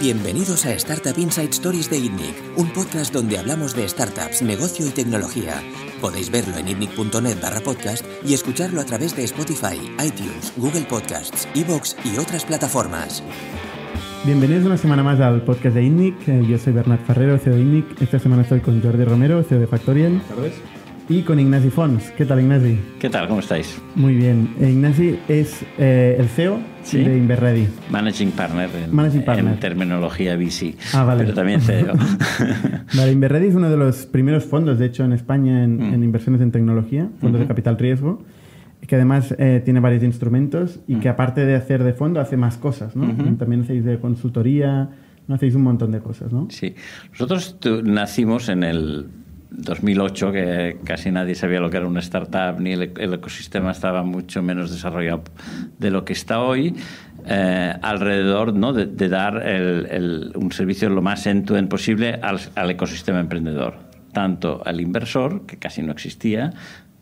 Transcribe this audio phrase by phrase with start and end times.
[0.00, 4.90] Bienvenidos a Startup Inside Stories de ITNIC, un podcast donde hablamos de startups, negocio y
[4.90, 5.62] tecnología.
[6.00, 11.46] Podéis verlo en itnic.net barra podcast y escucharlo a través de Spotify, iTunes, Google Podcasts,
[11.54, 13.22] Evox y otras plataformas.
[14.24, 16.28] Bienvenidos una semana más al podcast de ITNIC.
[16.28, 18.02] Eh, Yo soy Bernat Ferrero, CEO de ITNIC.
[18.02, 20.22] Esta semana estoy con Jordi Romero, CEO de Factorial.
[20.28, 20.54] tardes.
[21.10, 22.12] Y con Ignasi Fons.
[22.16, 22.78] ¿Qué tal, Ignasi?
[23.00, 23.26] ¿Qué tal?
[23.26, 23.82] ¿Cómo estáis?
[23.96, 24.48] Muy bien.
[24.60, 26.98] Eh, Ignasi es eh, el CEO Sí.
[27.02, 27.66] de Inverready.
[27.90, 29.52] Managing Partner en, Managing Partner.
[29.54, 30.76] en terminología VC.
[30.94, 31.24] Ah, vale.
[31.24, 31.94] Pero también CEO.
[32.96, 35.94] Vale, Inverready es uno de los primeros fondos, de hecho, en España en, Mm.
[35.94, 38.22] en inversiones en tecnología, fondos de capital riesgo,
[38.86, 41.00] que además eh, tiene varios instrumentos y Mm.
[41.00, 43.08] que aparte de hacer de fondo, hace más cosas, ¿no?
[43.36, 44.90] También hacéis de consultoría,
[45.28, 46.46] hacéis un montón de cosas, ¿no?
[46.50, 46.74] sí.
[47.12, 49.06] Nosotros nacimos en el
[49.50, 54.02] 2008, que casi nadie sabía lo que era una startup, ni el, el ecosistema estaba
[54.02, 55.24] mucho menos desarrollado
[55.78, 56.74] de lo que está hoy.
[57.26, 58.72] eh, alrededor ¿no?
[58.72, 63.74] de, dar el- un servicio lo más end-to-end posible al, al ecosistema emprendedor,
[64.14, 66.52] tanto al inversor, que casi no existía,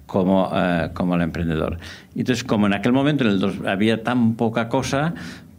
[0.06, 1.78] como, eh, como al emprendedor.
[2.16, 5.14] Entonces, como en aquel momento en el dos- había tan poca cosa,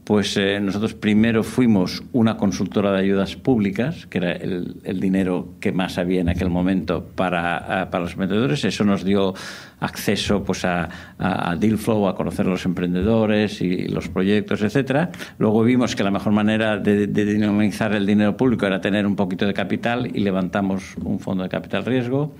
[0.10, 5.72] pues eh, nosotros primero fuimos una consultora de ayudas públicas, que era el, dinero que
[5.72, 8.66] más había en aquel momento para, eh, para los emprendedores.
[8.66, 9.36] Eso nos dio
[9.80, 14.64] acceso pues, a, a, a deal flow, a conocer a los emprendedores y los proyectos,
[14.64, 15.12] etcétera.
[15.38, 19.16] Luego vimos que la mejor manera de, de dinamizar el dinero público era tener un
[19.16, 22.34] poquito de capital y levantamos un fondo de capital riesgo.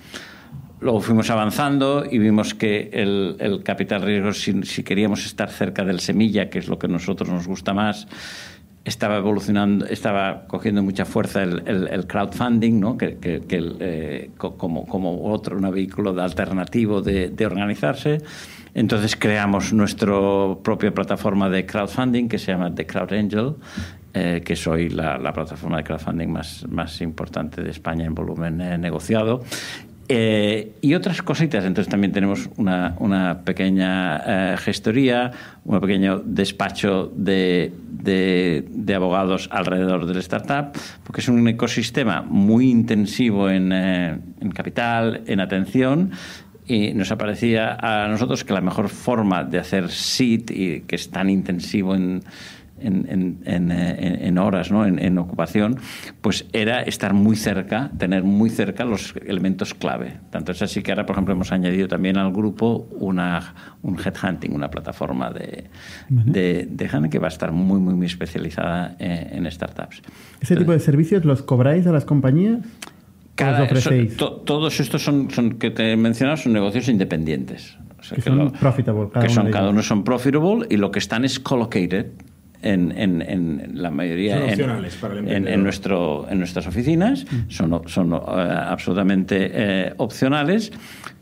[0.82, 6.00] Luego fuimos avanzando y vimos que el, el capital riesgo, si, queríamos estar cerca del
[6.00, 8.08] semilla, que es lo que a nosotros nos gusta más,
[8.86, 12.98] estaba evolucionando, estaba cogiendo mucha fuerza el, el- crowdfunding, ¿no?
[12.98, 13.42] que, que-
[13.82, 18.20] eh, co- como, como otro un vehículo de alternativo de, de organizarse.
[18.74, 20.14] Entonces creamos nuestra
[20.64, 23.56] propia plataforma de crowdfunding que se llama The Crowd Angel,
[24.14, 28.62] eh, que soy la, la plataforma de crowdfunding más, más importante de España en volumen
[28.62, 29.44] eh, negociado.
[30.12, 31.64] Eh, y otras cositas.
[31.66, 35.30] Entonces también tenemos una, pequeña eh, gestoría,
[35.66, 37.72] un pequeño despacho de,
[38.96, 40.72] abogados alrededor del startup,
[41.04, 46.12] porque es un ecosistema muy intensivo en, eh, en capital, en atención.
[46.66, 51.12] Y nos aparecía a nosotros que la mejor forma de hacer SIT, y que es
[51.12, 52.24] tan intensivo en,
[52.82, 54.86] en, en- en, eh, en- en horas, ¿no?
[54.86, 55.78] en, en ocupación,
[56.22, 60.14] pues era estar muy cerca, tener muy cerca los elementos clave.
[60.30, 64.54] Tanto es así que ahora, por ejemplo, hemos añadido también al grupo una, un headhunting,
[64.54, 65.66] una plataforma de,
[66.10, 70.02] de, de hunting que va a estar muy, muy, muy especializada en, en startups.
[70.42, 72.60] ¿Ese tipo de servicios los cobráis a las compañías?
[72.60, 72.62] ¿O
[73.36, 74.10] Cada- los ofrecéis?
[74.16, 77.78] son- to- todos estos son, son que te he mencionado son negocios independientes.
[78.00, 81.00] O sea, Que son profitable, cada que son, cada uno son profitable y lo que
[81.00, 82.08] están es collocated
[82.62, 87.26] en, en- en la mayoría Son en- opcionales para el en, nuestro, en nuestras oficinas,
[87.32, 87.50] Mm.
[87.50, 90.72] son, son eh, absolutamente eh, opcionales,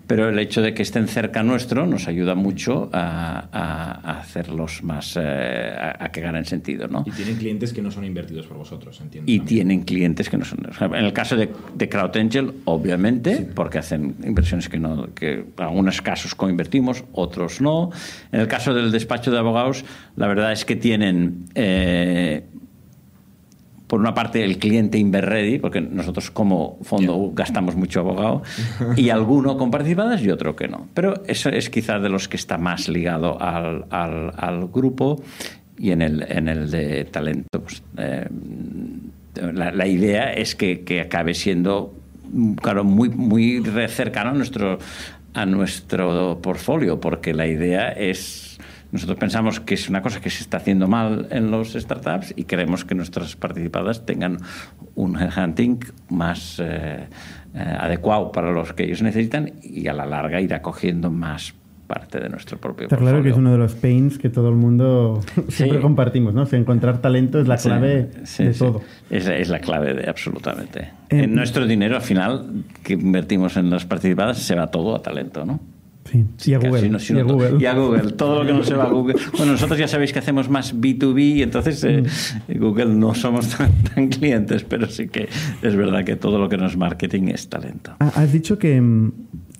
[0.07, 4.81] pero el hecho de que estén cerca nuestro nos ayuda mucho a, a- a hacerlos
[4.84, 6.88] más, eh, a, a que ganen sentido.
[6.88, 7.03] ¿no?
[7.06, 9.29] Y tienen clientes que no son invertidos por vosotros, entiendo.
[9.31, 9.46] Y también.
[9.57, 10.59] tienen clientes que no son.
[10.79, 15.46] En el caso de, de Crowd Angel, obviamente, porque hacen inversiones que no, que en
[15.57, 17.91] algunos casos coinvertimos, otros no.
[18.31, 19.84] En el caso del despacho de abogados,
[20.16, 21.46] la verdad es que tienen.
[21.56, 22.44] eh,
[23.88, 28.44] por una parte, el cliente Inverready, porque nosotros como fondo gastamos mucho abogado,
[28.98, 30.88] y alguno con participadas y otro que no.
[30.94, 35.22] Pero eso es quizá de los que está más ligado al, al- al grupo
[35.80, 37.62] y en el, en el de talento.
[37.62, 38.28] pues, eh,
[39.53, 41.94] la, la idea es que, que acabe siendo,
[42.62, 44.80] claro, muy, muy cercano a nuestro,
[45.34, 48.47] a nuestro portfolio, porque la idea es
[48.92, 52.44] nosotros pensamos que es una cosa que se está haciendo mal en los startups y
[52.46, 54.38] queremos que nuestras participadas tengan
[54.96, 57.08] un headhunting más eh,
[57.53, 61.53] eh, adecuado para los que ellos necesitan y a la larga ir acogiendo más
[61.88, 64.56] parte de nuestro propio Está claro que es uno de los pains que todo el
[64.56, 65.82] mundo siempre Sí.
[65.82, 66.41] compartimos, ¿no?
[66.41, 68.82] O sea, encontrar talento es la clave sí, de todo.
[69.09, 70.91] Es, es la clave de absolutamente.
[71.09, 75.02] Eh, en nuestro dinero, al final, que invertimos en las participadas, se va todo a
[75.02, 75.61] talento, ¿no?
[76.12, 76.90] Sí, y a Google.
[76.90, 77.58] no, y a Google.
[77.59, 78.12] y a Google.
[78.14, 79.16] Todo lo que no se va a Google.
[79.38, 82.04] Bueno, nosotros ya sabéis que hacemos más B2B, entonces eh,
[82.48, 82.58] Mm.
[82.59, 85.28] Google no somos tan, tan clientes, pero sí que
[85.62, 87.96] es verdad que todo lo que no es marketing es talento.
[88.00, 89.12] Ah, Has dicho que, mm,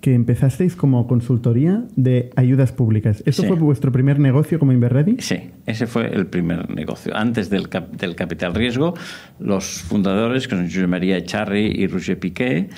[0.02, 3.24] que empezasteis como consultoría de ayudas públicas.
[3.26, 3.48] ¿Esto Sí.
[3.48, 5.18] fue vuestro primer negocio como Inverready?
[5.20, 7.16] Sí, ese fue el primer negocio.
[7.18, 8.94] Antes del, cap- del capital riesgo,
[9.40, 12.70] los fundadores, que son José María Echarri y Roger Piqué,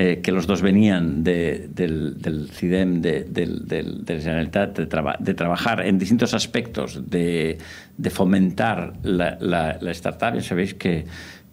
[0.00, 4.86] eh, que los dos venían de, del, del, CIDEM, de, del, del, de Generalitat, de,
[4.86, 7.58] traba, de, trabajar en distintos aspectos, de,
[8.08, 10.34] fomentar la, la, la startup.
[10.34, 11.04] Ya sabéis que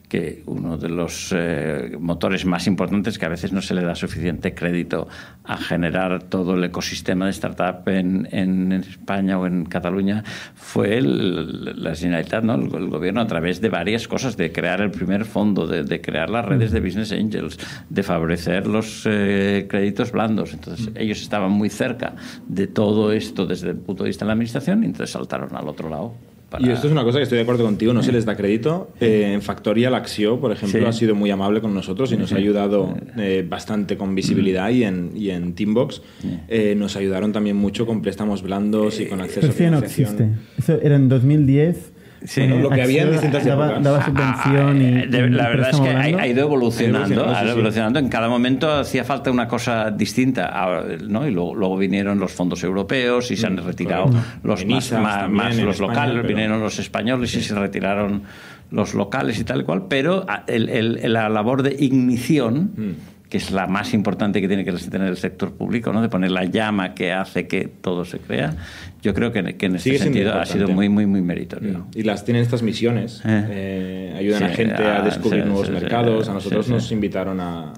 [0.08, 3.96] que uno de los eh, motores más importantes que a veces no se le da
[3.96, 5.08] suficiente crédito
[5.44, 10.24] a generar todo el ecosistema de startup en, en España o en Cataluña
[10.56, 12.56] fue el, la Generalitat, ¿no?
[12.56, 16.02] El, el, gobierno a través de varias cosas, de crear el primer fondo, de, de
[16.02, 17.58] crear las redes de Business Angels,
[17.90, 20.54] de favorecer los eh, créditos blandos.
[20.54, 22.16] Entonces ellos estaban muy cerca
[22.48, 25.68] de todo esto desde el punto de vista de la administración y entonces saltaron al
[25.68, 26.14] otro lado.
[26.50, 26.66] Para...
[26.66, 28.92] Y esto es una cosa que estoy de acuerdo contigo, no se les da crédito.
[29.00, 30.86] Eh, en Factorial Acción, por ejemplo, sí.
[30.86, 34.84] ha sido muy amable con nosotros y nos ha ayudado eh, bastante con visibilidad y
[34.84, 36.02] en, y en Teambox
[36.48, 40.18] eh, nos ayudaron también mucho con préstamos blandos y con acceso a financiación.
[40.18, 40.74] No existe.
[40.74, 41.95] Eso era en 2010
[42.26, 43.84] Sí, bueno, lo que había en distintas daba, épocas.
[43.84, 47.44] daba subvención y, Ah, de, y la verdad es que ha, ha, ido evolucionando, Ha
[47.44, 48.06] ido evolucionando, sí, sí.
[48.08, 51.28] En cada momento hacía falta una cosa distinta, ah, ¿no?
[51.28, 54.24] Y luego, luego vinieron los fondos europeos y se han retirado correcto.
[54.44, 58.24] los En más, más, más los España, locales, pero- vinieron los españoles y se retiraron
[58.72, 62.92] los locales y tal y cual, pero ah, el- el- la labor de ignición Mm.
[63.30, 66.02] Que es la más importante que tiene que tener el sector público, ¿no?
[66.02, 68.56] de poner la llama que hace que todo se crea,
[69.02, 71.88] yo creo que, que en siendo sentido ha sido muy, muy, muy meritorio.
[71.96, 73.46] Y las tienen estas misiones, Eh.
[73.50, 76.26] eh, ayudan Sí, a gente a ah, descubrir sí, nuevos sí, mercados.
[76.26, 76.94] sí, a nosotros sí, nos sí.
[76.94, 77.74] invitaron a,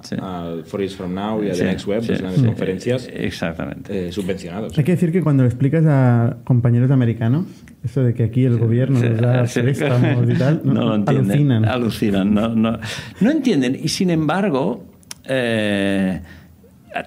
[0.66, 2.48] For Years From Now y a Sí, The Next Web, sí, las grandes sí.
[2.48, 4.08] conferencias, Exactamente.
[4.08, 4.78] eh, subvencionados.
[4.78, 7.46] Hay que decir que cuando lo explicas a compañeros americanos,
[7.84, 9.62] eso de que aquí el gobierno Sí, nos da sí.
[9.62, 11.30] préstamos y tal, no, No lo entienden.
[11.66, 11.66] alucinan.
[11.66, 12.80] Alucinan, no, no,
[13.22, 13.78] no entienden.
[13.82, 14.84] Y sin embargo,
[15.28, 16.22] eh,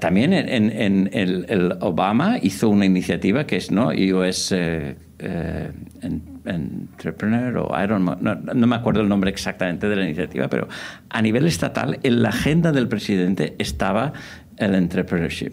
[0.00, 3.88] también en, en- en el, Obama hizo una iniciativa que es ¿no?
[3.88, 5.70] US eh, eh,
[6.02, 10.04] en- Entrepreneur o I don't know, no, no me acuerdo el nombre exactamente de la
[10.04, 10.68] iniciativa, pero
[11.10, 14.12] a nivel estatal en la agenda del presidente estaba
[14.56, 15.52] el entrepreneurship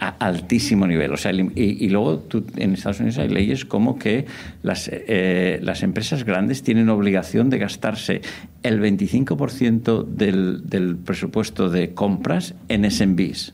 [0.00, 1.12] a altísimo nivel.
[1.12, 4.24] O sea, y, y luego tú, en Estados Unidos hay leyes como que
[4.62, 8.22] las, eh, las empresas grandes tienen obligación de gastarse
[8.62, 13.52] el 25% del, del presupuesto de compras en SMBs.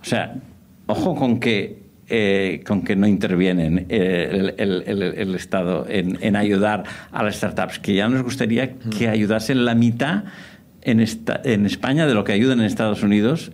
[0.00, 0.34] O sea,
[0.86, 1.78] ojo con que
[2.12, 6.82] eh, con que no intervienen eh, el, el- el- el Estado en, en ayudar
[7.12, 10.24] a las startups, que ya nos gustaría que ayudasen la mitad
[10.82, 13.52] en, esta- en España de lo que ayudan en Estados Unidos,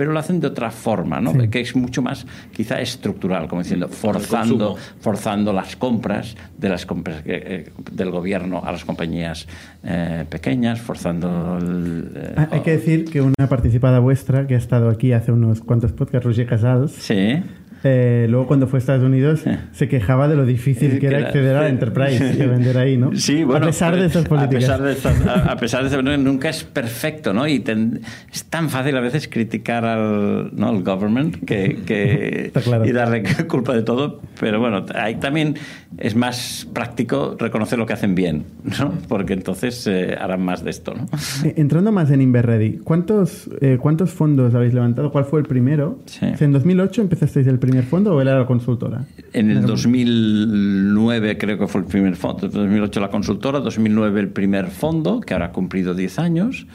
[0.00, 1.32] pero lo hacen de otra forma, ¿no?
[1.32, 1.48] Sí.
[1.48, 7.18] que es mucho más quizá estructural, como diciendo, forzando, forzando las compras de las compras
[7.26, 9.46] eh, eh, del gobierno a las compañías
[9.84, 14.58] eh, pequeñas, forzando el, eh, Ah, Hay que decir que una participada vuestra que ha
[14.58, 17.42] estado aquí hace unos cuantos podcasts, Roger Casals, Sí.
[17.84, 19.42] Eh, luego cuando fue a Estados Unidos
[19.72, 23.14] se quejaba de lo difícil que era acceder a la Enterprise y vender ahí, ¿no?
[23.16, 24.68] Sí, bueno, a pesar de esas políticas.
[24.68, 27.46] A pesar de, estas- a- a pesar de nunca es perfecto, ¿no?
[27.46, 28.00] Y ten-
[28.32, 30.68] es tan fácil a veces criticar al, ¿no?
[30.68, 32.84] al government que, que- claro.
[32.86, 35.54] y darle culpa de todo, pero bueno, ahí también
[35.98, 38.44] es más práctico reconocer lo que hacen bien,
[38.78, 38.92] ¿no?
[39.08, 41.06] Porque entonces eh, harán más de esto, ¿no?
[41.44, 45.10] Eh, Entrando más en Inverready, ¿cuántos, eh, ¿cuántos fondos habéis levantado?
[45.10, 45.98] ¿Cuál fue el primero?
[46.06, 46.26] Sí.
[46.32, 49.04] O sea, ¿En 2008 empezasteis el primer fondo o era la consultora?
[49.32, 54.68] En el 2009 creo que fue el primer fondo, 2008 la consultora, 2009 el primer
[54.68, 56.66] fondo, que ahora ha cumplido 10 años,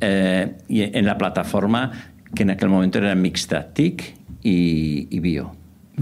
[0.00, 1.92] eh, y en la plataforma
[2.34, 5.52] que en aquel momento era mixta, TIC y, y Bio.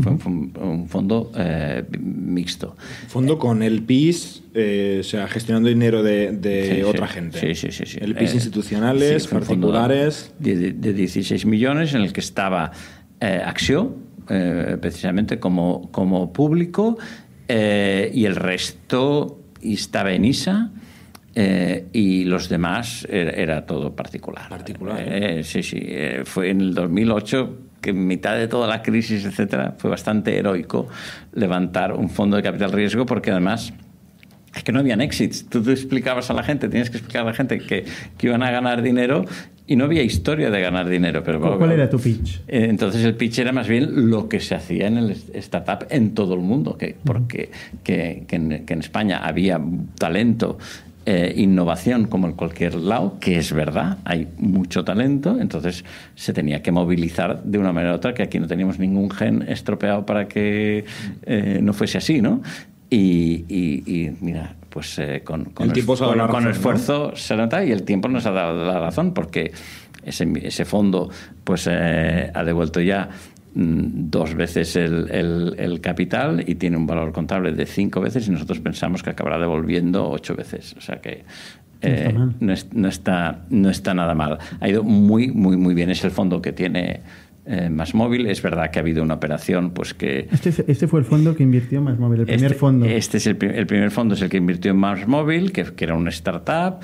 [0.00, 2.74] Fue, fue un, un fondo eh, mixto.
[3.08, 6.82] Fondo con el PIS, eh, o sea, gestionando dinero de, de Sí, sí.
[6.82, 7.38] otra gente.
[7.38, 7.84] Sí, sí, sí.
[7.84, 7.98] sí.
[8.00, 10.32] El PIS Eh, institucionales, sí, particulares.
[10.38, 12.72] De, de- de 16 millones en el que estaba
[13.20, 13.96] eh, Acción,
[14.32, 16.96] eh, precisamente como, como público,
[17.48, 20.70] eh, y el resto estaba en ISA.
[21.34, 24.48] eh, y los demás era, era todo particular.
[24.48, 25.80] Particular, Eh, sí, sí.
[26.24, 30.88] fue en el 2008 que en mitad de toda la crisis, etcétera, fue bastante heroico
[31.34, 33.72] levantar un fondo de capital riesgo porque además
[34.54, 35.48] es que no habían exits.
[35.48, 37.86] Tú te explicabas a la gente, tienes que explicar a la gente que,
[38.18, 39.24] que iban a ganar dinero
[39.66, 41.22] y no había historia de ganar dinero.
[41.24, 42.40] Pero, ¿Cuál, era tu pitch?
[42.48, 46.14] Eh, Entonces el pitch era más bien lo que se hacía en el startup en
[46.14, 47.50] todo el mundo, que, porque
[47.84, 49.60] que, que en, que en España había
[49.98, 50.58] talento,
[51.04, 56.62] eh, innovación como en cualquier lado, que es verdad, hay mucho talento, entonces se tenía
[56.62, 60.28] que movilizar de una manera u otra, que aquí no teníamos ningún gen estropeado para
[60.28, 60.84] que
[61.24, 62.40] eh, no fuese así, ¿no?
[62.88, 65.72] Y, y- y, mira, pues eh, con, con, El
[66.30, 66.50] con- ¿no?
[66.50, 69.52] esfuerzo se nota y el tiempo nos ha dado la razón porque
[70.04, 71.10] ese, ese fondo
[71.44, 73.08] pues eh, ha devuelto ya
[73.54, 78.26] mm, dos veces el, el- el capital y tiene un valor contable de cinco veces
[78.28, 80.74] y nosotros pensamos que acabará devolviendo ocho veces.
[80.78, 81.24] O sea que
[81.82, 84.38] eh, no, está, no, está, nada mal.
[84.60, 85.90] Ha ido muy, muy, muy bien.
[85.90, 87.00] Es el fondo que tiene
[87.44, 88.26] eh, Más Móvil.
[88.26, 90.28] Es verdad que ha habido una operación pues que...
[90.32, 92.86] Este, este fue el fondo que invirtió Más Móvil, el primer este, fondo.
[92.86, 95.84] Este es el, el, primer fondo, es el que invirtió en Más Móvil, que, que
[95.84, 96.76] era una startup.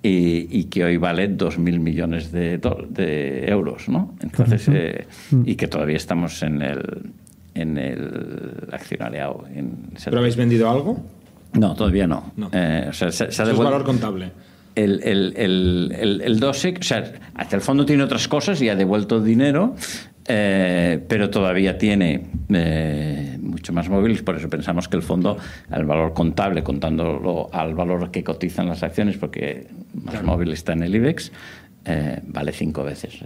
[0.00, 4.14] Y, y, que hoy vale 2.000 millones de, de, euros, ¿no?
[4.20, 5.42] Entonces, eh, mm.
[5.44, 7.10] y que todavía estamos en el,
[7.54, 9.44] en el accionariado.
[9.52, 11.04] En ¿Pero habéis vendido algo?
[11.54, 12.32] No, todavía no.
[12.36, 12.48] no.
[12.52, 13.64] Eh, o sea, se, se ha devuelto...
[13.64, 14.30] es valor contable.
[14.78, 18.76] El, el, el, el, DOSEC, o sea, hasta el fondo tiene otras cosas y ha
[18.76, 19.74] devuelto dinero,
[20.28, 25.36] eh, pero todavía tiene eh, mucho más móviles, por eso pensamos que el fondo,
[25.70, 30.84] al valor contable, contándolo al valor que cotizan las acciones, porque más móvil está en
[30.84, 31.32] el IBEX,
[31.90, 33.18] eh, vale cinco veces.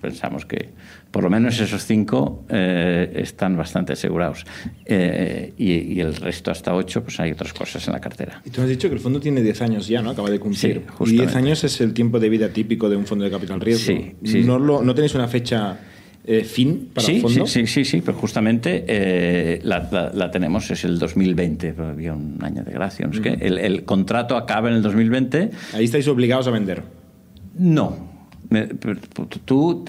[0.00, 0.70] Pensamos que
[1.10, 4.46] por lo menos esos cinco eh, están bastante asegurados.
[4.86, 8.40] Eh, y, y, el resto hasta ocho, pues hay otras cosas en la cartera.
[8.44, 10.10] Y tú has dicho que el fondo tiene 10 años ya, ¿no?
[10.10, 10.82] Acaba de cumplir.
[10.98, 13.60] Sí, y 10 años es el tiempo de vida típico de un fondo de capital
[13.60, 13.94] riesgo.
[13.94, 14.42] Sí, sí.
[14.44, 15.78] ¿No, lo, ¿No tenéis una fecha
[16.24, 17.46] eh, fin para sí, el fondo?
[17.46, 22.38] Sí, sí, sí, pero justamente eh, la, la, la, tenemos, es el 2020, había un
[22.40, 23.06] año de gracia.
[23.06, 23.12] ¿no?
[23.12, 25.50] Es que el, el, contrato acaba en el 2020.
[25.74, 26.82] Ahí estáis obligados a vender.
[27.58, 28.05] No.
[29.44, 29.84] Tú,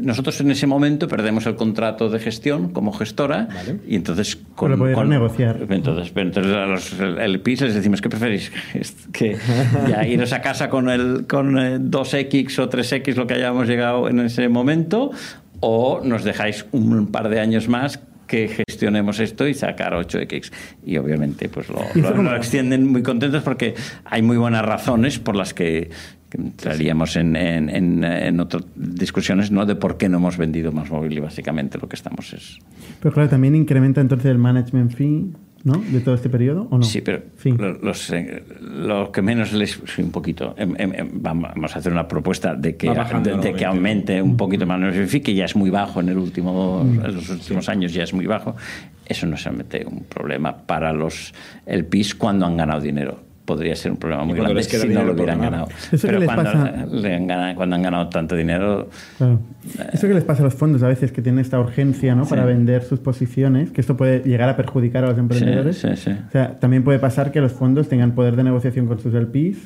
[0.00, 3.80] nosotros en ese momento perdemos el contrato de gestión como gestora vale.
[3.86, 5.66] y entonces con, con, negociar.
[5.68, 8.52] Entonces, entonces a los, PIS les decimos ¿qué preferís?
[9.12, 9.36] Que
[9.88, 14.20] ya iros a casa con el con 2X o 3X lo que hayamos llegado en
[14.20, 15.10] ese momento
[15.60, 20.52] o nos dejáis un par de años más que gestionemos esto y sacar 8X.
[20.84, 25.36] Y obviamente pues lo, lo, lo, extienden muy contentos porque hay muy buenas razones por
[25.36, 29.66] las que, que entraríamos en, en, en, en, otras discusiones ¿no?
[29.66, 32.58] de por qué no hemos vendido más móvil y básicamente lo que estamos es...
[33.00, 35.32] Pero claro, también incrementa entonces el management fee
[35.66, 35.78] ¿no?
[35.78, 36.84] ¿De todo este periodo o no?
[36.84, 37.52] Sí, pero sí.
[37.82, 39.80] Los, eh, lo que menos les...
[39.86, 40.54] Sí, un poquito.
[40.56, 44.64] Eh, eh, vamos a hacer una propuesta de que, de, de que aumente un poquito
[44.64, 47.04] más el FI, que ya es muy bajo en, el último, mm.
[47.04, 47.70] en los últimos sí.
[47.72, 48.54] años, ya es muy bajo.
[49.04, 51.34] Eso no se mete un problema para los
[51.66, 55.14] el PIS cuando han ganado dinero podría ser un problema muy grande si no lo
[55.14, 55.68] hubieran ganado.
[55.92, 56.86] ¿Eso Pero les cuando, pasa?
[56.90, 58.88] le han ganado, cuando han ganado tanto dinero...
[59.16, 59.38] Claro.
[59.92, 62.24] Eso que les pasa a los fondos a veces, que tienen esta urgencia ¿no?
[62.24, 62.30] Sí.
[62.30, 65.78] para vender sus posiciones, que esto puede llegar a perjudicar a los emprendedores.
[65.78, 68.98] Sí, sí, o sea, también puede pasar que los fondos tengan poder de negociación con
[68.98, 69.56] sus LPs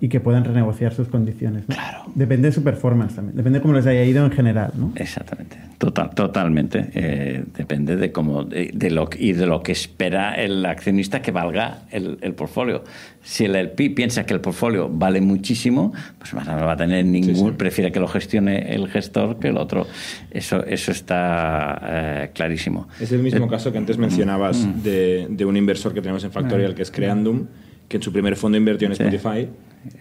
[0.00, 1.68] y que puedan renegociar sus condiciones.
[1.68, 1.74] ¿no?
[1.74, 2.04] Claro.
[2.14, 4.72] Depende de su performance también, depende de cómo les haya ido en general.
[4.76, 4.92] ¿no?
[4.96, 6.90] Exactamente, Total, totalmente.
[6.94, 11.30] Eh, depende de cómo de, de, lo y de lo que espera el accionista que
[11.30, 12.84] valga el, el, portfolio.
[13.22, 17.04] Si el LP piensa que el portfolio vale muchísimo, pues más no va a tener
[17.04, 17.50] ningún, sí, sí.
[17.56, 19.86] prefiere que lo gestione el gestor que el otro.
[20.30, 22.88] Eso, eso está eh, clarísimo.
[23.00, 26.24] Es el mismo eh, caso que antes mencionabas mm, de, de, un inversor que tenemos
[26.24, 27.46] en Factorial, que es Creandum,
[27.88, 29.42] que en su primer fondo invirtió en Spotify.
[29.42, 29.48] Sí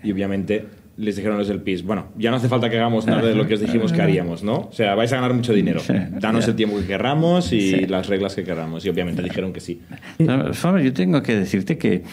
[0.03, 3.23] y obviamente les dijeron los del PIS, bueno, ya no hace falta que hagamos nada
[3.23, 4.67] de lo que os dijimos que haríamos, ¿no?
[4.69, 5.81] O sea, vais a ganar mucho dinero.
[6.19, 7.85] Danos el tiempo que querramos y sí.
[7.87, 8.85] las reglas que querramos.
[8.85, 9.81] Y obviamente dijeron que sí.
[10.19, 12.03] No, yo tengo que decirte que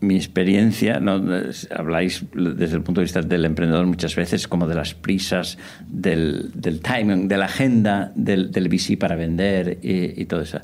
[0.00, 1.22] mi experiencia, ¿no?
[1.70, 6.50] habláis desde el punto de vista del emprendedor muchas veces como de las prisas, del,
[6.54, 10.58] del timing, de la agenda del, del VC para vender y, y todo eso.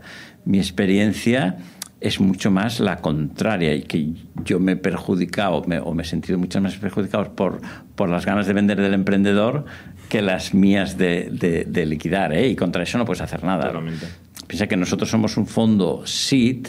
[0.47, 1.59] Mi experiencia
[2.01, 4.13] es mucho más la contraria y que
[4.45, 7.61] yo me he perjudicado me, o me he sentido mucho más perjudicado por,
[7.95, 9.65] por las ganas de vender del emprendedor
[10.09, 12.49] que las mías de, de, de liquidar ¿eh?
[12.49, 13.69] y contra eso no puedes hacer nada.
[13.69, 14.07] Totalmente.
[14.47, 16.69] Piensa que nosotros somos un fondo SIT,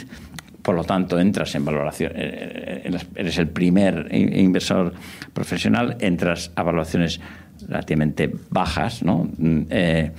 [0.62, 4.94] por lo tanto entras en valoración, eh, eres el primer inversor
[5.34, 7.20] profesional, entras a valoraciones
[7.68, 9.30] relativamente bajas, ¿no?
[9.40, 10.12] Eh,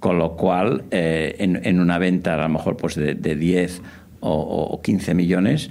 [0.00, 3.82] con lo cual, eh, en, en, una venta a lo mejor pues de, de 10
[4.26, 5.70] o, o 15 millones,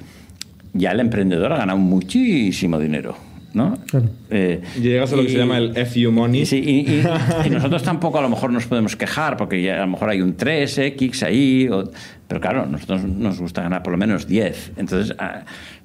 [0.74, 3.16] ya el emprendedor ha ganado muchísimo dinero.
[3.54, 3.78] ¿no?
[3.88, 4.10] Claro.
[4.30, 6.46] Eh, llegas a lo y, que se llama el FU Money.
[6.46, 7.04] Sí, y, y,
[7.46, 10.22] y, nosotros tampoco a lo mejor nos podemos quejar porque ya a lo mejor hay
[10.22, 11.90] un 3X ahí, o,
[12.28, 14.74] pero claro, nosotros nos gusta ganar por lo menos 10.
[14.76, 15.16] Entonces,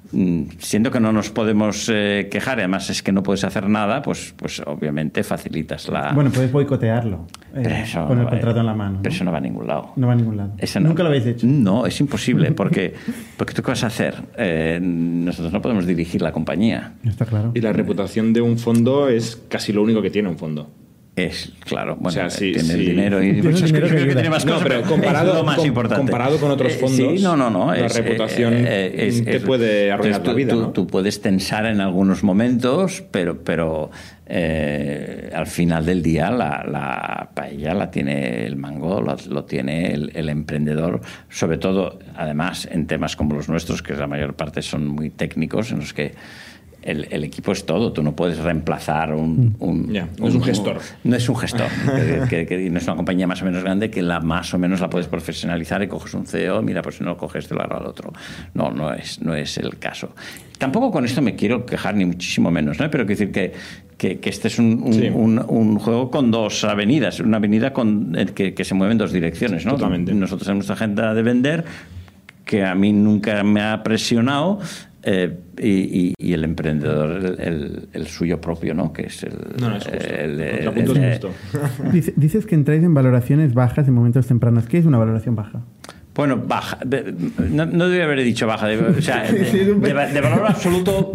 [0.59, 4.01] siendo que no nos podemos eh, quejar, y además es que no puedes hacer nada,
[4.01, 6.11] pues, pues obviamente facilitas la.
[6.13, 8.99] Bueno, puedes boicotearlo eh, eso con el contrato en la mano.
[9.01, 9.15] Pero ¿no?
[9.15, 9.93] eso no va a ningún lado.
[9.95, 10.53] No va a ningún lado.
[10.75, 11.47] No, ¿Nunca lo habéis hecho?
[11.47, 12.93] No, es imposible, porque,
[13.37, 14.15] porque ¿tú qué vas a hacer?
[14.37, 16.93] Eh, nosotros no podemos dirigir la compañía.
[17.03, 17.51] Está claro.
[17.53, 20.69] Y la reputación de un fondo es casi lo único que tiene un fondo.
[21.25, 22.73] Es, claro, bueno, o sea, sí, tiene sí.
[22.73, 25.43] el dinero y dinero cosas que que tiene más no, cosas, pero comparado, es lo
[25.43, 26.01] más com, importante.
[26.01, 29.39] comparado con otros fondos, eh, sí, no, no, no, la es, reputación eh, es, te
[29.39, 30.53] puede arruinar tú, tu vida.
[30.53, 30.69] Tú, ¿no?
[30.71, 33.91] tú, puedes tensar en algunos momentos, pero, pero
[34.25, 39.93] eh, al final del día la, la, paella la tiene el mango, lo, lo tiene
[39.93, 44.61] el, el, emprendedor, sobre todo, además, en temas como los nuestros, que la mayor parte
[44.61, 46.13] son muy técnicos, en los que
[46.81, 47.91] el, el, equipo es todo.
[47.91, 49.55] Tú no puedes reemplazar un.
[49.59, 49.59] Mm.
[49.59, 50.79] no un, es un gestor.
[51.03, 51.67] no es un gestor.
[52.29, 54.81] que, que, no es una compañía más o menos grande que la más o menos
[54.81, 57.61] la puedes profesionalizar y coges un CEO, mira, pues si no lo coges, te lo
[57.61, 58.13] agarro al otro.
[58.53, 60.13] No, no es, no es el caso.
[60.57, 62.89] Tampoco con esto me quiero quejar, ni muchísimo menos, ¿no?
[62.89, 63.53] Pero quiero decir que,
[63.97, 65.09] que, que este es un, sí.
[65.09, 69.65] un, juego con dos avenidas, una avenida con, que, que se mueve en dos direcciones,
[69.65, 69.73] ¿no?
[69.73, 70.13] Totalmente.
[70.13, 71.65] Nosotros en nuestra agenda de vender
[72.45, 74.59] que a mí nunca me ha presionado
[75.03, 78.93] eh, y, y, el emprendedor el, el, el, suyo propio, ¿no?
[78.93, 79.33] Que es el.
[79.59, 79.97] No, no es justo.
[79.99, 81.31] El, el, punto es justo.
[82.15, 84.65] Dices que entráis en valoraciones bajas en momentos tempranos.
[84.67, 85.61] ¿Qué es una valoración baja?
[86.13, 86.77] Bueno, baja.
[87.49, 88.67] No, no debería haber dicho baja.
[88.67, 91.13] De, o sea, de, de, de valor absoluto.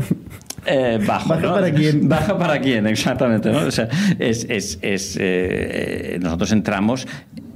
[0.66, 1.54] Eh, bajo, ¿Baja ¿no?
[1.54, 2.08] para quién?
[2.08, 3.52] Baja para quién, exactamente.
[3.52, 3.58] ¿no?
[3.58, 3.88] O sea,
[4.18, 7.06] es, es, es eh, nosotros entramos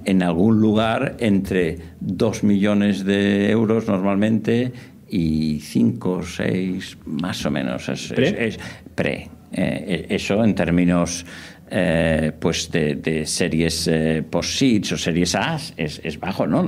[0.04, 4.72] en algún lugar entre 2 millones de euros normalmente
[5.10, 7.88] y 5 o 6 más o menos.
[7.88, 8.28] Es ¿Pre?
[8.28, 8.60] Es, es
[8.94, 9.28] pre.
[9.52, 11.26] Eh, eso en términos
[11.72, 16.60] eh, pues de, de series eh, post-seeds o series A es, es bajo, ¿no?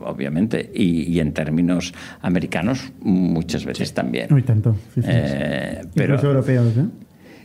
[0.00, 0.70] Obviamente.
[0.74, 3.94] Y, y, en términos americanos muchas veces sí.
[3.94, 4.26] también.
[4.30, 4.74] No hay tanto.
[4.94, 5.08] Sí, sí.
[5.08, 6.86] Eh, pero, Incluso europeos, ¿eh?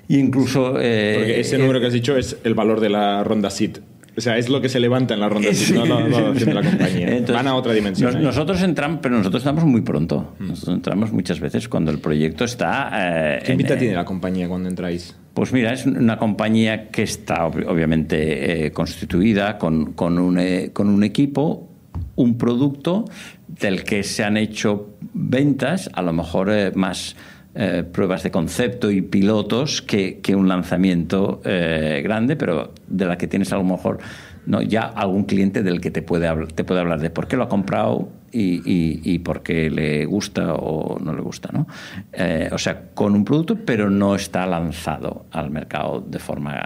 [0.08, 0.75] Y incluso...
[0.79, 3.79] eh, Porque ese número que has dicho es el valor de la ronda SIT.
[4.18, 5.74] O sea, es lo que se levanta en la ronda Sí.
[5.74, 7.08] No la valoración de la compañía.
[7.12, 8.14] Entonces, Van a otra dimensión.
[8.16, 10.34] nos- nosotros entramos, pero nosotros entramos muy pronto.
[10.40, 10.48] Mm.
[10.48, 12.90] Nosotros entramos muchas veces cuando el proyecto está...
[13.38, 15.16] eh, ¿Qué en- pinta tiene la compañía cuando entráis?
[15.36, 20.72] Pues mira, es una compañía que está ob- obviamente eh, constituida con, con, un, eh,
[20.74, 21.70] con un equipo,
[22.16, 23.06] un producto
[23.48, 27.16] del que se han hecho ventas, a lo mejor eh, más
[27.60, 33.18] eh, pruebas de concepto y pilotos que, que un lanzamiento eh, grande, pero de la
[33.18, 33.98] que tienes a lo mejor
[34.46, 37.36] no ya algún cliente del que te puede, habl- te puede hablar de por qué
[37.36, 41.50] lo ha comprado y, y, y por qué le gusta o no le gusta.
[41.52, 41.68] ¿no?
[42.14, 46.62] Eh, o sea, con un producto, pero no está lanzado al mercado de forma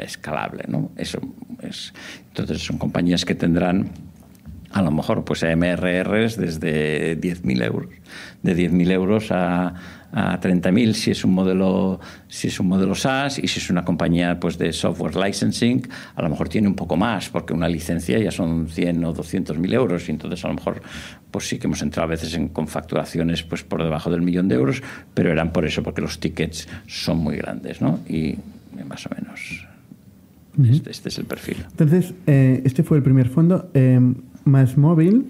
[0.00, 0.64] escalable.
[0.68, 0.90] ¿no?
[0.96, 1.20] Eso
[1.62, 1.94] es,
[2.28, 3.90] entonces son compañías que tendrán
[4.72, 7.88] a lo mejor pues MRRs desde 10.000 euros,
[8.42, 9.72] de 10.000 euros a,
[10.12, 13.84] a 30.000 si es un modelo si es un modelo SaaS y si es una
[13.84, 18.18] compañía pues de software licensing a lo mejor tiene un poco más porque una licencia
[18.18, 20.82] ya son 100 o 200.000 euros y entonces a lo mejor
[21.30, 24.48] pues sí que hemos entrado a veces en, con facturaciones pues por debajo del millón
[24.48, 24.82] de euros
[25.14, 28.00] pero eran por eso porque los tickets son muy grandes ¿no?
[28.08, 28.36] y
[28.88, 29.66] más o menos
[30.64, 33.68] este, este es el perfil Entonces, eh, este fue el primer fondo.
[33.74, 34.00] Eh,
[34.44, 35.26] Más Móvil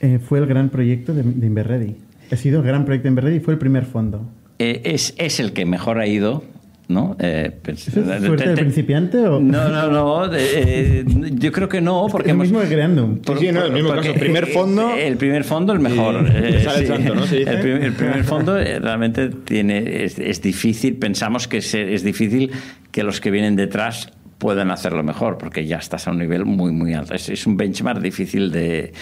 [0.00, 1.96] eh, fue el gran proyecto de, de Inverready.
[2.30, 4.28] Ha sido el gran proyecto de Inverready y fue el primer fondo.
[4.58, 6.42] Eh, es, es el que mejor ha ido,
[6.88, 7.16] ¿no?
[7.18, 9.38] Eh, pues, ¿Eso es te- suerte te- del principiante o...?
[9.40, 10.30] No, no, no.
[10.34, 13.16] eh, yo creo que no, porque el hemos- mismo que Creandum.
[13.26, 14.14] Sí, sí, no, el mismo caso.
[14.14, 16.24] Primer fondo- eh, El primer fondo, el mejor.
[16.26, 17.26] Y eh, sale el santo, ¿no?
[17.26, 17.50] Se dice.
[17.50, 22.02] El, primer, el primer fondo eh, realmente tiene, es, es difícil, pensamos que se- es
[22.02, 22.50] difícil
[22.92, 26.70] que los que vienen detrás puedan hacerlo mejor, porque ya estás a un nivel muy,
[26.70, 27.14] muy alto.
[27.14, 28.92] Es, es un benchmark difícil de,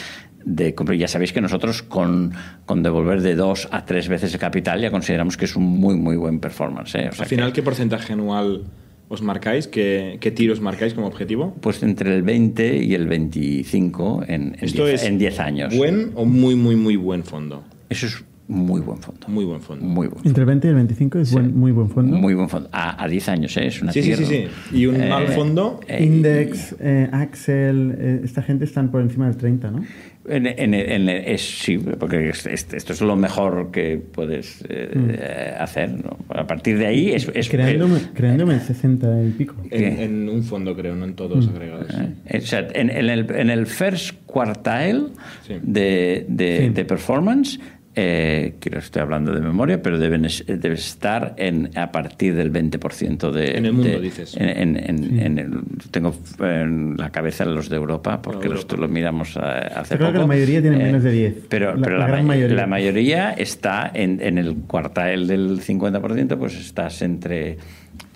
[0.45, 0.75] de.
[0.99, 2.33] Ya sabéis que nosotros con,
[2.67, 5.97] con devolver de dos a tres veces el capital ya consideramos que es un muy,
[5.97, 6.95] muy buen performance.
[6.97, 7.09] ¿eh?
[7.11, 8.65] O sea Al final, que- ¿qué porcentaje anual
[9.09, 9.67] os marcáis?
[9.69, 11.55] ¿Qué, qué tiros marcáis como objetivo?
[11.61, 15.77] Pues entre el 20 y el 25 en, en, Esto 10, es en 10 años.
[15.77, 17.63] ¿Buen o muy, muy, muy buen fondo?
[17.91, 19.27] Eso es muy buen fondo.
[19.29, 19.85] Muy buen fondo.
[19.85, 21.35] Muy buen Entre el 20 y el 25 es Sí.
[21.35, 22.17] buen- muy buen fondo.
[22.17, 22.69] Muy buen fondo.
[22.73, 23.67] A, a 10 años, ¿eh?
[23.67, 24.77] Es una Sí, sí, sí, tier, sí.
[24.79, 25.81] Y un eh, mal fondo.
[25.89, 29.83] eh, Index, eh, Axel, eh, esta gente están por encima del 30, ¿no?
[30.27, 34.91] En, en- en- es, sí, porque es- es- esto es lo mejor que puedes eh,
[34.95, 35.91] eh, hacer.
[36.03, 36.17] ¿no?
[36.31, 37.31] A partir de ahí es.
[37.35, 39.55] es Creándome, creándome el 60 y pico.
[39.71, 41.89] En, un fondo, creo, no en todos agregados.
[42.27, 45.09] Eh, o sea, en, en el, en el first quartile
[45.47, 45.55] Sí.
[45.63, 46.69] de, de, Sí.
[46.71, 47.61] de performance,
[47.97, 52.53] eh, que lo estoy hablando de memoria, pero deben, debe estar en, a partir del
[52.53, 53.57] 20% de...
[53.59, 54.37] En el mundo, de- dices.
[54.37, 58.77] En, en- en- en el- tengo en la cabeza los de Europa, porque los, Europa.
[58.83, 60.13] los miramos eh, hace creo poco.
[60.15, 61.35] que la mayoría tienen menos de 10.
[61.49, 62.57] Pero, La- pero la la, gran ma- mayoría.
[62.57, 67.59] la mayoría está en, en el cuartel del 50%, pues estás entre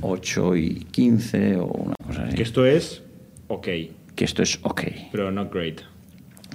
[0.01, 2.37] 8 y 15 o una cosa así.
[2.37, 3.03] Que esto es
[3.49, 3.69] ok,
[4.15, 5.81] Que esto es ok pero not great.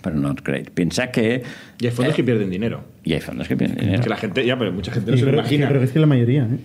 [0.03, 0.69] Pero not great.
[0.69, 1.41] Piensa que.
[1.79, 2.83] Y hay fondos eh, que pierden dinero.
[3.03, 4.03] Y hay fondos que pierden dinero.
[4.03, 5.67] Que la gente, ya, pero mucha gente no se lo imagina.
[5.69, 6.57] que es que la mayoría, ¿eh?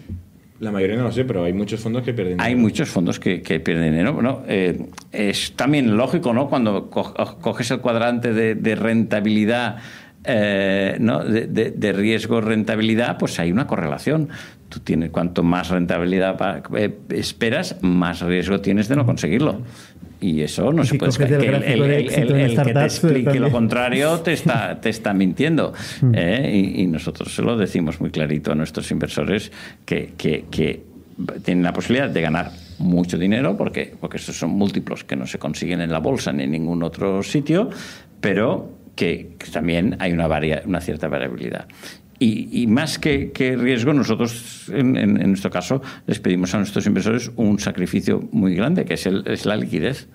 [0.61, 2.63] La mayoría no lo sé, pero hay muchos fondos que pierden Hay dinero.
[2.69, 4.13] muchos fondos que, que pierden dinero.
[4.13, 6.49] Bueno, eh, es también lógico, ¿no?
[6.49, 9.77] Cuando co- coges el cuadrante de, de rentabilidad
[10.29, 11.25] eh, ¿no?
[11.25, 14.29] de, de, de riesgo-rentabilidad, pues hay una correlación.
[14.69, 16.37] Tú tienes, cuanto más rentabilidad
[16.77, 19.63] eh, esperas, más riesgo tienes de no conseguirlo.
[20.21, 22.85] Y eso no Y se si puede coges el que el, el- el- te startups,
[22.85, 23.43] explique también.
[23.45, 25.73] lo contrario te está, te está mintiendo.
[26.13, 26.51] ¿eh?
[26.77, 29.51] Y, y nosotros se lo decimos muy clarito a nuestros inversores
[29.87, 30.83] que, que- que
[31.45, 35.39] tienen la posibilidad de ganar mucho dinero, porque, porque estos son múltiplos que no se
[35.39, 37.71] consiguen en la bolsa ni en ningún otro sitio,
[38.21, 41.69] pero que, que también hay una, varia- una cierta variabilidad.
[42.19, 46.59] Y, y más que, que riesgo, nosotros, en, en- en nuestro caso, les pedimos a
[46.59, 50.09] nuestros inversores un sacrificio muy grande, que es, el- es la liquidez.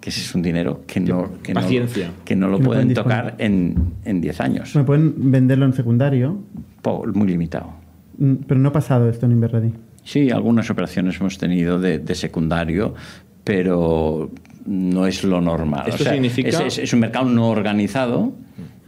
[0.00, 2.12] Que ese es un dinero que no, que no- Paciencia.
[2.24, 4.76] que no lo Que no pueden pueden tocar en, en 10 años.
[4.76, 6.38] Me pueden venderlo en secundario,
[6.82, 7.72] Po- Muy limitado.
[8.18, 9.72] mm, pero no ha pasado esto en Inverready.
[10.04, 12.94] Sí, algunas operaciones hemos tenido de, de secundario,
[13.42, 14.30] pero
[14.66, 15.84] no es lo normal.
[15.88, 18.32] Esto significa- Es, es- es un mercado no organizado.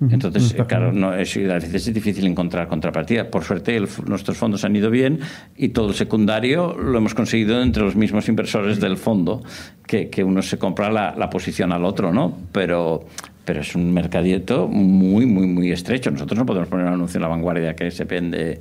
[0.01, 0.93] Entonces, claro, claro.
[0.93, 3.29] no, es, a veces es difícil encontrar contrapartida.
[3.29, 5.19] Por suerte, el- nuestros fondos han ido bien
[5.57, 9.43] y todo el secundario lo hemos conseguido entre los mismos inversores del fondo,
[9.87, 12.33] que, que uno se compra la, la posición al otro, ¿no?
[12.53, 13.07] Pero,
[13.49, 16.11] pero es un mercadito muy, muy, muy estrecho.
[16.11, 18.61] Nosotros no podemos poner un anuncio en la vanguardia que se vende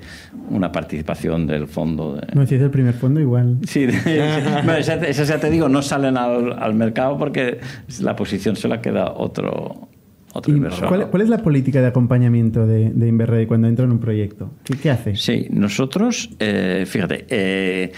[0.50, 2.16] una participación del fondo.
[2.16, 3.58] de- No, si es el primer fondo, igual.
[3.68, 7.60] Sí, esas, esas ya te digo, no salen al, al mercado porque
[8.00, 9.90] la posición se la queda otro,
[10.32, 10.88] otro ¿Y inversor.
[10.88, 14.52] ¿Cuál, cuál es la política de acompañamiento de, de Inverready cuando entra en un proyecto?
[14.64, 15.18] ¿Qué, qué hace?
[15.18, 17.92] Sí, nosotros, eh, fíjate, eh,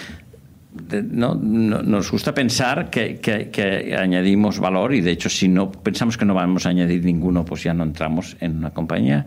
[1.11, 6.25] no, no- nos gusta pensar que, añadimos valor y de hecho si no pensamos que
[6.25, 9.25] no vamos a añadir ninguno, pues ya no entramos en una compañía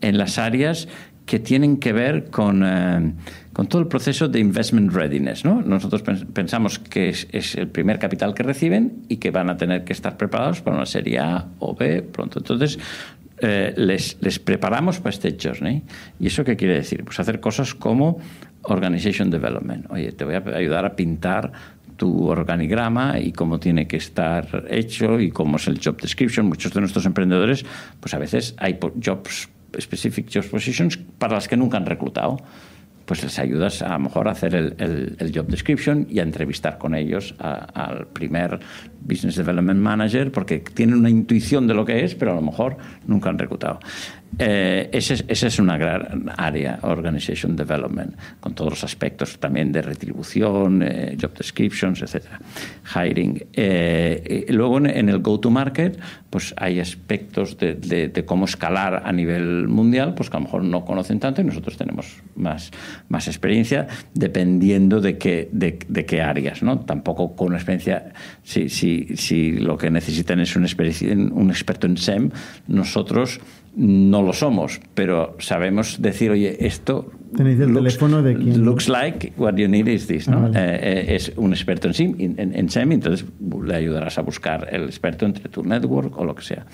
[0.00, 0.88] en las áreas
[1.24, 3.14] que tienen que ver con, eh,
[3.54, 5.42] con todo el proceso de investment readiness.
[5.42, 5.62] ¿no?
[5.62, 9.56] Nosotros pens- pensamos que es, es el primer capital que reciben y que van a
[9.56, 12.40] tener que estar preparados para una serie A o B pronto.
[12.40, 12.78] Entonces,
[13.38, 15.82] eh, les, les preparamos para este journey.
[16.20, 17.04] ¿Y eso qué quiere decir?
[17.04, 18.18] Pues hacer cosas como
[18.62, 19.90] organization development.
[19.90, 21.52] Oye, te voy a ayudar a pintar
[21.96, 26.46] tu organigrama y cómo tiene que estar hecho y cómo es el job description.
[26.46, 27.64] Muchos de nuestros emprendedores,
[28.00, 29.48] pues a veces hay jobs,
[29.80, 32.38] specific job positions para las que nunca han reclutado
[33.04, 36.22] pues les ayudas a, lo mejor a hacer el, el- el job description y a
[36.22, 37.54] entrevistar con ellos a-
[37.88, 38.58] al primer
[39.00, 42.76] Business Development Manager porque tienen una intuición de lo que es, pero a lo mejor
[43.06, 43.78] nunca han reclutado.
[44.38, 50.82] Eh, esa es una gran área, Organization Development, con todos los aspectos también de retribución,
[50.82, 52.40] eh, job descriptions, etcétera,
[52.94, 53.46] hiring.
[53.52, 60.30] Eh, luego en, el go-to-market, pues hay aspectos de, cómo escalar a nivel mundial, pues
[60.30, 62.70] que a lo mejor no conocen tanto y nosotros tenemos más,
[63.08, 66.80] más experiencia dependiendo de qué, de, qué áreas, ¿no?
[66.80, 70.64] Tampoco con experiencia, si, si, si lo que necesitan es un,
[71.32, 72.30] un experto en SEM,
[72.66, 73.40] nosotros
[73.76, 79.32] no lo somos, pero sabemos decir, oye, esto Tenéis el teléfono de quien- looks like
[79.36, 80.36] what you need is this, ¿no?
[80.38, 80.58] Ah, vale.
[80.60, 80.78] Eh,
[81.10, 83.26] eh, es un experto en SIM, en, en SEM, entonces
[83.64, 86.66] le ayudarás a buscar el experto entre tu network o lo que sea.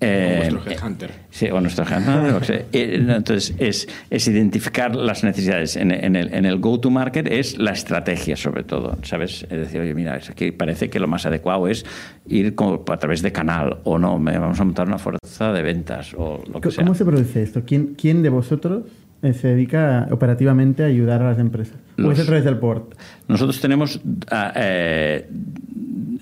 [0.00, 1.10] Eh, O headhunter.
[1.30, 2.66] Sí, o nuestro headhunter.
[2.72, 5.74] Eh, Entonces, es, es identificar las necesidades.
[5.76, 8.96] En, en el, en el go-to-market es la estrategia, sobre todo.
[9.02, 9.42] ¿Sabes?
[9.50, 11.84] Es decir, oye, mira, es aquí parece que lo más adecuado es
[12.28, 15.62] ir como a través de canal, o no, me- vamos a montar una fuerza de
[15.62, 16.84] ventas, o lo que sea.
[16.84, 17.62] ¿Cómo se produce esto?
[17.66, 18.84] ¿Quién, quién de vosotros
[19.22, 21.74] eh, se dedica operativamente a ayudar a las empresas?
[21.98, 22.84] ¿O Los- es a través del board?
[23.26, 25.28] Nosotros tenemos ah, eh,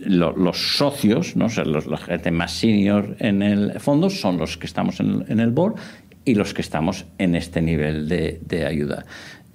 [0.07, 1.47] lo- los socios, ¿no?
[1.65, 5.75] Los, gente más senior en el fondo son los que estamos en, en el board
[6.25, 9.05] y los que estamos en este nivel de, de ayuda.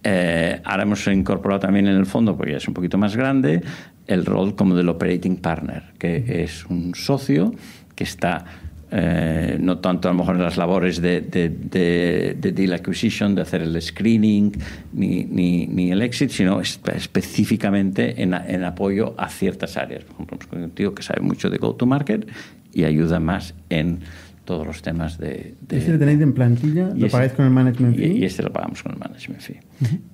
[0.03, 3.61] Eh, ahora hemos incorporado también en el fondo, porque ya es un poquito más grande,
[4.07, 7.53] el rol como del operating partner, que es un socio
[7.95, 8.45] que está
[8.91, 13.33] eh, no tanto a lo mejor en las labores de, de, de- de deal acquisition,
[13.35, 14.51] de hacer el screening
[14.93, 20.03] ni, ni, ni el exit, sino espe- específicamente en, en apoyo a ciertas áreas.
[20.03, 22.27] Por ejemplo, hemos con un tío que sabe mucho de go-to-market
[22.73, 23.99] y ayuda más en
[24.45, 25.53] todos los temas de...
[25.61, 26.89] de- ¿Ese lo tenéis en plantilla?
[26.95, 28.17] y ¿Lo ese- pagáis con el management y- fee?
[28.17, 29.59] Y, este lo pagamos con el management fee.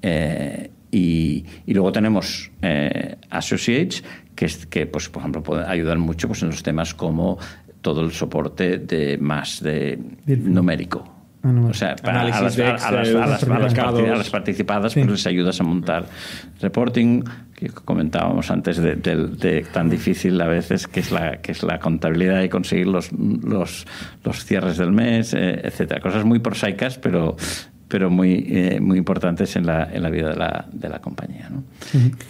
[0.01, 4.03] Eh, y, y luego tenemos eh, associates
[4.35, 7.37] que, que pues, por ejemplo, pueden ayudar mucho pues, en los temas como
[7.87, 9.97] todo el soporte de más de
[10.27, 11.13] numérico.
[11.43, 11.53] Ah.
[11.69, 13.93] O sea, para- a las, de a- a las- Excel, a las- a las supermercados.
[14.01, 14.99] parti- a las participadas Sí.
[14.99, 16.05] pues les ayudas a montar
[16.59, 17.23] reporting
[17.55, 21.63] que comentábamos antes de, del- de tan difícil a veces que es la que es
[21.63, 23.85] la contabilidad y conseguir los los,
[24.25, 27.37] los cierres del mes eh, etcétera cosas muy prosaicas pero
[27.87, 31.49] pero muy, eh, muy importantes en la, en la vida de la, de la compañía.
[31.49, 31.63] ¿no?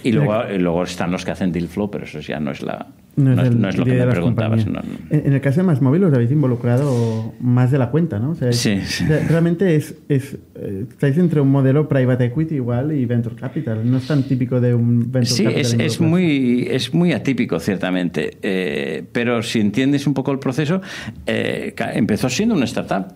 [0.03, 2.87] Y luego, luego están los que hacen deal flow, pero eso ya no es la,
[3.17, 4.65] no, es, lo que me preguntabas.
[5.09, 8.35] En el caso de Más Móvil os habéis involucrado más de la cuenta, ¿no?
[8.51, 8.79] sí,
[9.27, 13.89] Realmente es, es, eh, estáis entre un modelo private equity igual y venture capital.
[13.89, 15.65] No es tan típico de un venture capital.
[15.65, 18.37] Sí, es, muy, es muy atípico, ciertamente.
[18.43, 20.81] Eh, pero si entiendes un poco el proceso,
[21.25, 23.07] eh, empezó siendo una startup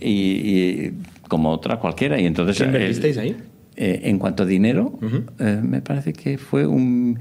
[0.00, 0.90] y,
[1.28, 2.20] como otra cualquiera.
[2.20, 3.36] Y entonces, ¿Qué invertisteis ahí?
[3.80, 4.98] en cuanto a dinero,
[5.62, 7.16] me parece que fue un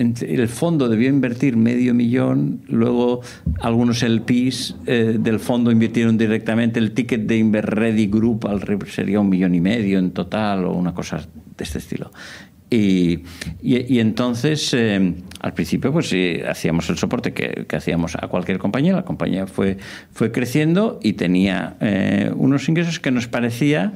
[0.00, 3.20] el fondo debió invertir medio millón, luego
[3.60, 9.28] algunos LPs eh, del fondo invirtieron directamente, el ticket de Inverready Group al sería un
[9.28, 12.10] millón y medio en total o una cosa de este estilo.
[12.70, 13.24] Y,
[13.62, 16.14] y, entonces, eh, al principio, pues
[16.48, 18.94] hacíamos el soporte que, hacíamos a cualquier compañía.
[18.94, 19.78] La compañía fue,
[20.12, 23.92] fue creciendo y tenía eh, unos ingresos que nos parecía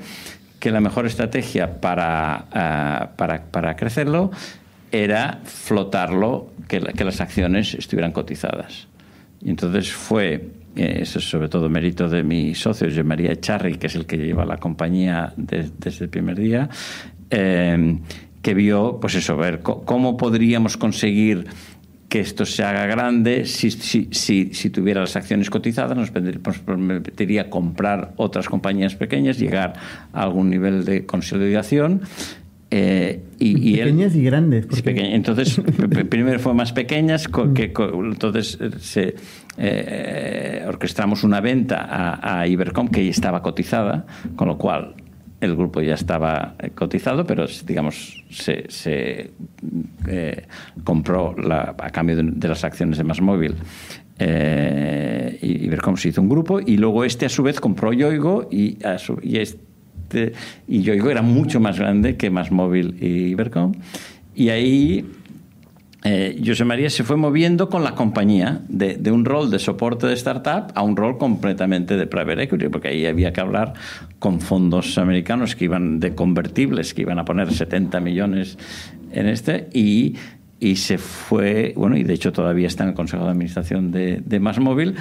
[0.58, 4.30] que la mejor estrategia para, para, para crecerlo
[4.90, 8.88] era flotarlo, que, las acciones estuvieran cotizadas.
[9.42, 13.76] Y entonces fue, eh, eso es sobre todo mérito de mi socio, José María Echarri,
[13.76, 16.68] que es el que lleva la compañía desde el primer día,
[17.28, 17.98] eh,
[18.44, 21.46] que vio, pues eso, ver cómo podríamos conseguir
[22.10, 27.48] que esto se haga grande si, si, si, si tuviera las acciones cotizadas, nos permitiría
[27.48, 29.72] comprar otras compañías pequeñas, llegar
[30.12, 32.02] a algún nivel de consolidación
[32.70, 34.66] eh, y, pequeñas y grandes.
[34.84, 35.60] entonces,
[36.10, 39.14] primero fue más pequeñas, que, entonces eh, se,
[39.56, 44.94] eh, orquestamos una venta a, Ibercom que estaba cotizada, con lo cual
[45.44, 49.30] el grupo ya estaba cotizado, pero digamos se, se
[50.82, 53.54] compró a cambio de, las acciones de Más Móvil.
[54.18, 58.78] Ibercom se hizo un grupo y luego este a su vez compró Yoigo y,
[59.32, 60.32] este
[60.68, 63.72] y Yoigo era mucho más grande que Más Móvil y Ibercom.
[64.34, 65.04] Y ahí
[66.06, 70.12] eh, José María se fue moviendo con la compañía de, un rol de soporte de
[70.12, 73.72] startup a un rol completamente de private equity, porque ahí había que hablar
[74.18, 78.58] con fondos americanos que iban de convertibles, que iban a poner 70 millones
[79.12, 80.16] en este, y,
[80.60, 84.20] y se fue, bueno, y de hecho todavía está en el Consejo de Administración de,
[84.22, 84.96] de Más Móvil,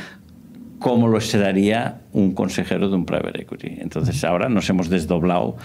[0.80, 3.78] como lo sería un consejero de un private equity.
[3.80, 5.58] Entonces ahora nos hemos desdoblado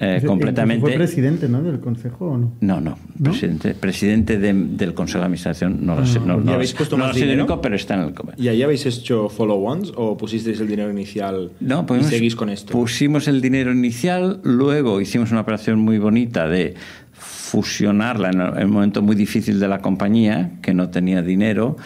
[0.00, 0.80] eh, completamente.
[0.80, 1.62] ¿Fue presidente ¿no?
[1.62, 2.52] del consejo o no?
[2.60, 2.98] No, no.
[3.22, 6.18] Presidente, presidente del consejo de administración no lo sé.
[6.20, 7.60] No, no, habéis puesto más dinero?
[7.60, 11.86] pero está en el ¿Y ahí habéis hecho follow-ons o pusisteis el dinero inicial no,
[11.98, 12.72] y seguís con esto?
[12.72, 16.74] Pusimos el dinero inicial, luego hicimos una operación muy bonita de
[17.12, 21.76] fusionarla en un momento muy difícil de la compañía, que no tenía dinero,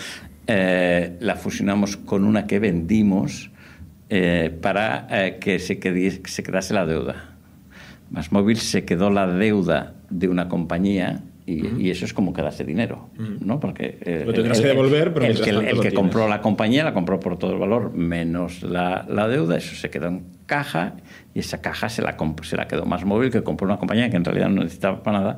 [0.47, 3.51] eh, la fusionamos con una que vendimos
[4.09, 5.79] eh, para eh, que se,
[6.25, 7.38] se quedase la deuda.
[8.11, 13.09] Más móvil se quedó la deuda de una compañía y, eso es como quedarse dinero,
[13.16, 13.59] ¿no?
[13.59, 17.18] Porque lo tendrás que devolver, pero el que, el que compró la compañía la compró
[17.21, 20.97] por todo el valor menos la, la, deuda, eso se quedó en caja
[21.35, 24.16] y esa caja se la, se la quedó más móvil que compró una compañía que
[24.16, 25.37] en realidad no necesitaba para nada,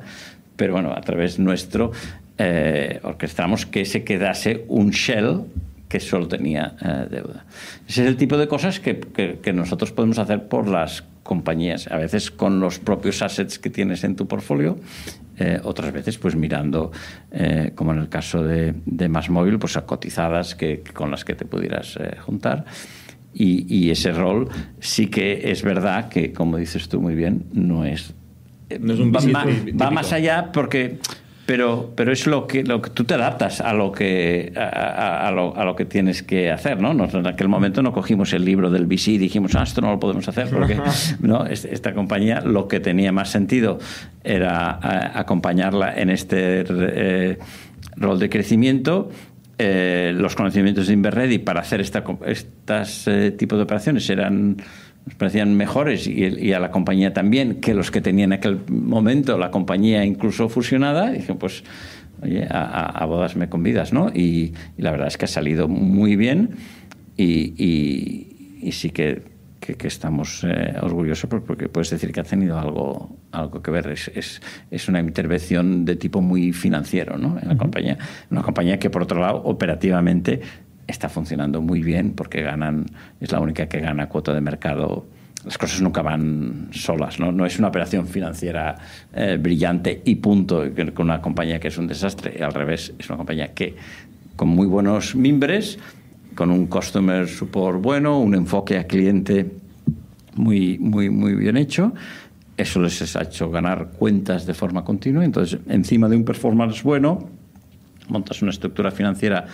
[0.57, 1.93] pero bueno, a través nuestro
[2.37, 5.43] eh, orquestamos que se quedase un shell
[5.87, 7.45] que solo tenía eh, deuda.
[7.87, 11.97] Ese es el tipo de cosas que, que, nosotros podemos hacer por las compañías, a
[11.97, 14.79] veces con los propios assets que tienes en tu portfolio,
[15.37, 16.91] eh, otras veces pues mirando,
[17.31, 21.25] eh, como en el caso de, de Más Móvil, pues a cotizadas que, con las
[21.25, 22.65] que te pudieras juntar.
[23.33, 24.49] Y, y, ese rol
[24.81, 28.13] sí que es verdad que, como dices tú muy bien, no es...
[28.79, 29.21] No es un va,
[29.81, 30.99] va más allá porque
[31.51, 35.53] pero, pero es lo que, lo que tú te adaptas a lo que, a, lo,
[35.53, 36.91] a lo, que tienes que hacer, ¿no?
[36.91, 39.99] en aquel momento no cogimos el libro del VC y dijimos, ah, esto no lo
[39.99, 40.79] podemos hacer porque
[41.19, 41.45] ¿no?
[41.45, 43.79] esta compañía lo que tenía más sentido
[44.23, 47.37] era eh, acompañarla en este eh,
[47.97, 49.09] rol de crecimiento
[49.57, 54.55] eh, los conocimientos de Inverready para hacer esta, estas tipo de operaciones eran
[55.05, 59.37] nos parecían mejores y, a la compañía también que los que tenía en aquel momento
[59.37, 61.11] la compañía incluso fusionada.
[61.11, 61.63] dije, pues,
[62.21, 64.09] oye, a, bodas me convidas, ¿no?
[64.13, 66.51] Y, la verdad es que ha salido muy bien
[67.17, 69.23] y, sí que,
[69.59, 73.87] que, estamos eh, orgullosos porque puedes decir que ha tenido algo, algo que ver.
[73.87, 77.39] Es, es, una intervención de tipo muy financiero, ¿no?
[77.41, 77.97] En la compañía.
[78.29, 80.41] Una compañía que, por otro lado, operativamente
[80.91, 82.85] está funcionando muy bien porque ganan,
[83.19, 85.05] es la única que gana cuota de mercado.
[85.43, 88.75] Las cosas nunca van solas, no, no es una operación financiera
[89.13, 92.43] eh, brillante y punto, con una compañía que es un desastre.
[92.43, 93.75] Al revés, es una compañía que
[94.35, 95.79] con muy buenos mimbres,
[96.35, 99.51] con un customer support bueno, un enfoque a cliente
[100.35, 101.93] muy, muy, muy bien hecho.
[102.55, 105.25] Eso les ha hecho ganar cuentas de forma continua.
[105.25, 107.29] Entonces, encima de un performance bueno,
[108.07, 109.45] montas una estructura financiera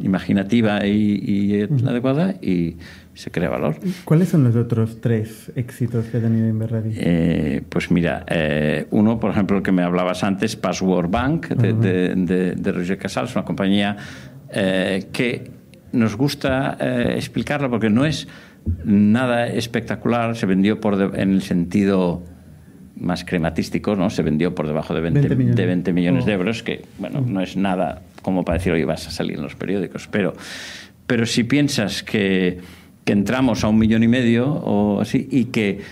[0.00, 2.76] imaginativa y, adecuada y
[3.14, 3.76] se crea valor.
[4.04, 6.94] ¿Cuáles son los otros tres éxitos que ha tenido Inverready?
[6.96, 12.54] Eh, pues mira, eh, uno, por ejemplo, el que me hablabas antes, Password Bank, de,
[12.56, 13.96] de, Roger Casals, una compañía
[14.50, 15.50] eh, que
[15.92, 16.76] nos gusta
[17.14, 18.26] explicarla porque no es
[18.84, 22.24] nada espectacular, se vendió por en el sentido
[22.96, 24.10] más crematístico, ¿no?
[24.10, 26.38] Se vendió por debajo de 20, millones de, 20 millones de oh.
[26.38, 29.54] euros, que, bueno, no es nada como para decir, hoy vas a salir en los
[29.54, 30.32] periódicos, pero,
[31.06, 32.58] pero si piensas que,
[33.04, 35.82] que entramos a un millón y medio o así, y que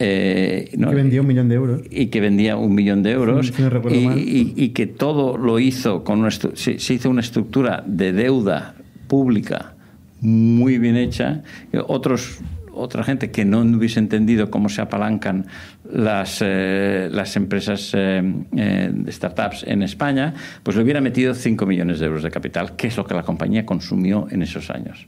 [0.00, 1.80] eh, que vendía un millón de euros.
[1.90, 3.52] Y que vendía un millón de euros.
[3.90, 8.74] y, que todo lo hizo con una se, se, hizo una estructura de deuda
[9.08, 9.74] pública
[10.20, 11.42] muy bien hecha.
[11.86, 12.40] Otros
[12.78, 15.46] otra gente que no hubiese entendido cómo se apalancan
[15.90, 18.22] las, eh, las empresas eh,
[18.56, 22.76] eh, de startups en España, pues le hubiera metido 5 millones de euros de capital,
[22.76, 25.06] que es lo que la compañía consumió en esos años.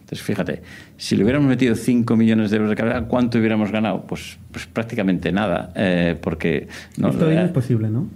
[0.00, 0.62] Entonces, fíjate,
[0.96, 4.02] si le hubiéramos metido 5 millones de euros de capital, ¿cuánto hubiéramos ganado?
[4.06, 5.72] Pues, pues prácticamente nada,
[6.20, 6.68] porque...
[6.98, 8.08] No, Esto es posible, ¿no?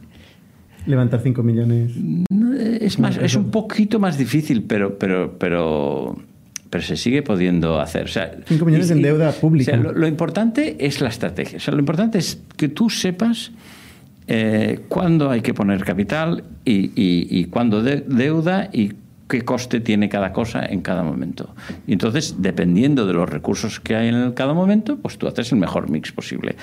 [0.86, 1.92] Levantar 5 millones.
[2.80, 6.16] Es, más, es un poquito más difícil, pero, pero, pero
[6.70, 8.04] pero se sigue pudiendo hacer.
[8.04, 9.76] O sea, 5 millones en deuda pública.
[9.76, 11.58] lo, importante es la estrategia.
[11.58, 13.52] O sea, lo importante es que tú sepas
[14.26, 18.92] eh, cuándo hay que poner capital y, y, cuándo deuda y
[19.28, 21.54] qué coste tiene cada cosa en cada momento.
[21.86, 25.58] Y entonces, dependiendo de los recursos que hay en cada momento, pues tú haces el
[25.58, 26.56] mejor mix posible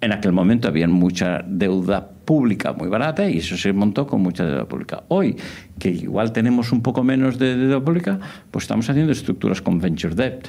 [0.00, 4.44] en aquel momento había mucha deuda pública muy barata y eso se montó con mucha
[4.44, 5.04] deuda pública.
[5.08, 5.34] Hoy,
[5.78, 10.14] que igual tenemos un poco menos de deuda pública, pues estamos haciendo estructuras con venture
[10.14, 10.48] debt,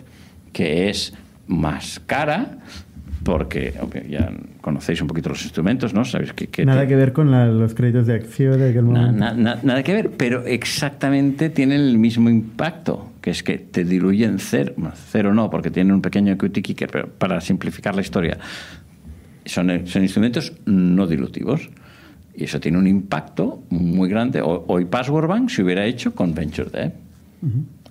[0.51, 1.13] que es
[1.47, 2.57] más cara,
[3.23, 3.73] porque
[4.09, 6.03] ya conocéis un poquito los instrumentos, ¿no?
[6.03, 9.35] Sabéis que, nada que ver con los créditos de acción de aquel momento.
[9.37, 14.73] nada que ver, pero exactamente tienen el mismo impacto, que es que te diluyen cero,
[15.11, 18.37] cero no, porque tienen un pequeño equity kicker, pero para simplificar la historia,
[19.49, 21.69] son, instrumentos no dilutivos.
[22.35, 24.41] Y eso tiene un impacto muy grande.
[24.41, 26.93] Hoy Password Bank se hubiera hecho con Venture Debt.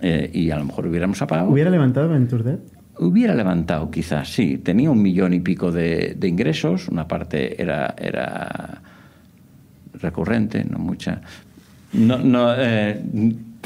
[0.01, 1.49] Eh, y a lo mejor hubiéramos apagado.
[1.49, 2.59] ¿Hubiera levantado Venture Debt?
[2.97, 4.57] Hubiera levantado, quizás, sí.
[4.57, 6.87] Tenía un millón y pico de, ingresos.
[6.87, 8.81] Una parte era, era
[9.93, 11.21] recurrente, no mucha.
[11.93, 13.01] No, no, eh,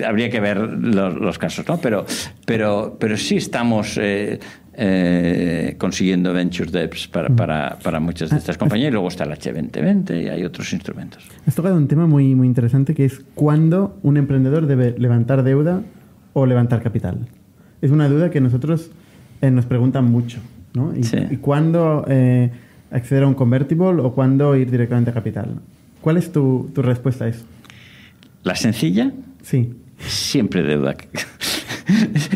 [0.06, 1.80] habría que ver los, casos, ¿no?
[1.80, 2.06] Pero,
[2.46, 4.40] pero, pero sí estamos eh,
[4.76, 7.36] eh, consiguiendo venture debts para, mm.
[7.36, 8.90] para, para, muchas de estas compañías.
[8.90, 11.24] Y luego está el H2020 y hay otros instrumentos.
[11.46, 15.82] Has tocado un tema muy, muy interesante que es cuándo un emprendedor debe levantar deuda
[16.34, 17.28] o levantar capital.
[17.82, 18.90] Es una duda que nosotros
[19.42, 20.40] eh, nos preguntan mucho.
[20.74, 20.92] ¿no?
[20.96, 22.50] Y, cuándo eh,
[22.90, 25.60] acceder a un convertible o cuándo ir directamente a capital.
[26.02, 27.46] ¿Cuál es tu, tu respuesta a eso?
[28.44, 29.12] ¿La sencilla?
[29.44, 29.76] Sí.
[30.00, 30.96] Siempre deuda.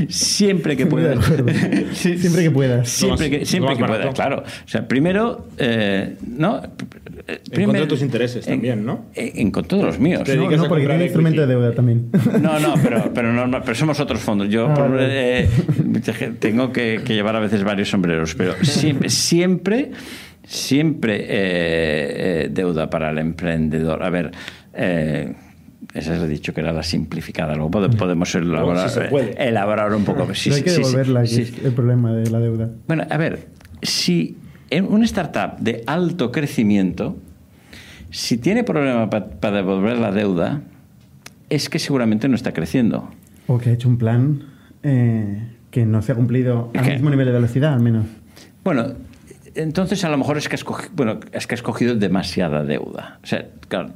[0.09, 1.23] Siempre que puedas.
[1.93, 2.89] siempre que puedas.
[2.89, 4.43] Siempre que, siempre que puedas, claro.
[4.43, 6.61] O sea, primero, eh, ¿no?
[7.27, 9.05] en contra de tus intereses también, ¿no?
[9.13, 10.23] En, con todos los míos.
[10.27, 12.09] No, no porque tiene instrumento de deuda también.
[12.41, 14.49] No, no, pero, pero, no, pero somos otros fondos.
[14.49, 15.49] Yo ah, eh,
[16.39, 19.91] tengo que, llevar a veces varios sombreros, pero siempre, siempre,
[20.43, 24.03] siempre eh, deuda para el emprendedor.
[24.03, 24.31] A ver,
[25.97, 27.55] esa es he dicho que era la simplificada.
[27.55, 28.89] Luego podemos elaborar,
[29.37, 30.33] elaborar un poco.
[30.35, 32.69] Sí, hay que devolverla, que es el problema de la deuda.
[32.87, 33.47] Bueno, a ver,
[33.81, 34.37] si
[34.69, 37.17] en una startup de alto crecimiento,
[38.11, 40.61] si tiene problema para devolver la deuda,
[41.49, 43.09] es que seguramente no está creciendo.
[43.47, 44.43] O que ha hecho un plan
[44.83, 48.05] eh, que no se ha cumplido al mismo nivel de velocidad, al menos.
[48.63, 48.93] Bueno,
[49.55, 53.19] entonces a lo mejor es que, escogido, bueno, es que ha escogido demasiada deuda.
[53.23, 53.93] O sea, claro,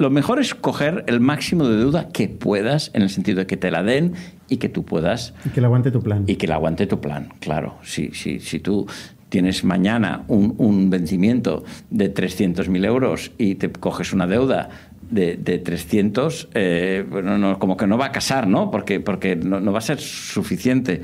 [0.00, 3.58] lo mejor es coger el máximo de deuda que puedas, en el sentido de que
[3.58, 4.14] te la den
[4.48, 5.34] y que tú puedas...
[5.44, 6.24] Y que la aguante tu plan.
[6.26, 7.76] Y que la aguante tu plan, claro.
[7.82, 8.86] Si, si, si tú
[9.28, 14.70] tienes mañana un, un vencimiento de 300.000 euros y te coges una deuda
[15.10, 18.70] de, de 300, eh, bueno, no, como que no va a casar, ¿no?
[18.70, 21.02] Porque, porque no, no va a ser suficiente.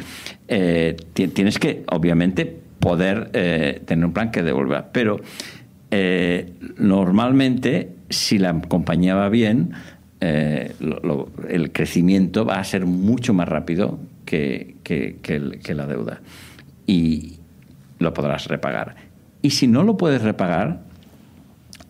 [0.49, 4.87] Eh, tienes que, obviamente, poder eh, tener un plan que devolver.
[4.91, 5.21] Pero
[6.79, 9.73] normalmente si la compañía va bien,
[10.21, 10.75] eh,
[11.49, 14.77] el crecimiento va a ser mucho más rápido que,
[15.69, 16.21] la deuda.
[16.87, 17.35] Y
[17.99, 18.97] lo podrás repagar.
[19.43, 20.81] Y si no lo puedes repagar,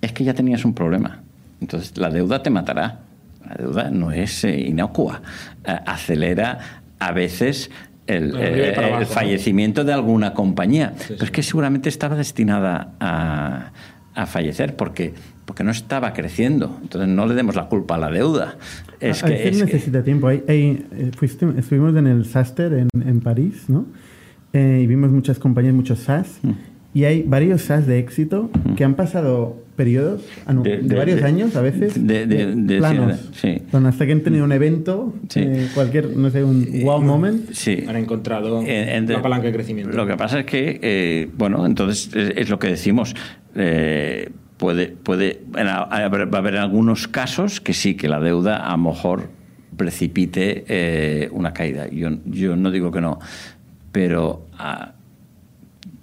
[0.01, 1.23] es que ya tenías un problema.
[1.61, 3.01] Entonces la deuda te matará.
[3.49, 5.23] La deuda no es eh, inocua.
[5.65, 7.71] Eh, acelera a veces
[8.07, 10.95] el, fallecimiento de alguna compañía.
[11.09, 13.73] Pero es que seguramente estaba destinada a,
[14.15, 15.15] a, fallecer porque,
[15.47, 16.79] porque no estaba creciendo.
[16.83, 18.57] Entonces no le demos la culpa a la deuda.
[19.01, 20.31] Es a, que, necesita tiempo.
[20.31, 20.83] Eh,
[21.57, 23.87] estuvimos en el Saster en, en París, ¿no?
[24.53, 26.39] Eh, y vimos muchas compañías, muchos SaaS.
[26.43, 26.51] Mm.
[26.95, 28.75] Y hay varios SaaS de éxito mm.
[28.75, 33.61] que han pasado periodos de, varios años a veces de, planos sí.
[33.71, 37.85] hasta que han tenido un evento eh, cualquier no sé un wow moment sí.
[37.87, 42.11] han encontrado eh, la palanca de crecimiento lo que pasa es que eh, bueno entonces
[42.15, 43.15] es, lo que decimos
[44.57, 49.31] puede puede va a haber algunos casos que sí que la deuda a lo mejor
[49.77, 53.19] precipite una caída yo yo no digo que no
[53.93, 54.93] pero a,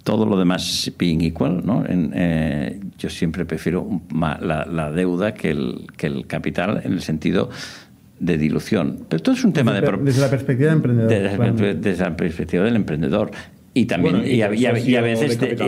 [0.04, 1.82] todo lo demás being equal, ¿no?
[1.88, 7.50] Eh, yo siempre prefiero la, deuda que el, que el capital en el sentido
[8.20, 9.06] de dilución.
[9.08, 9.80] Pero todo es un tema de...
[9.80, 11.10] Desde la perspectiva del emprendedor.
[11.80, 13.30] Desde, la perspectiva del emprendedor.
[13.76, 15.60] Y también y, a, veces y, a, veces del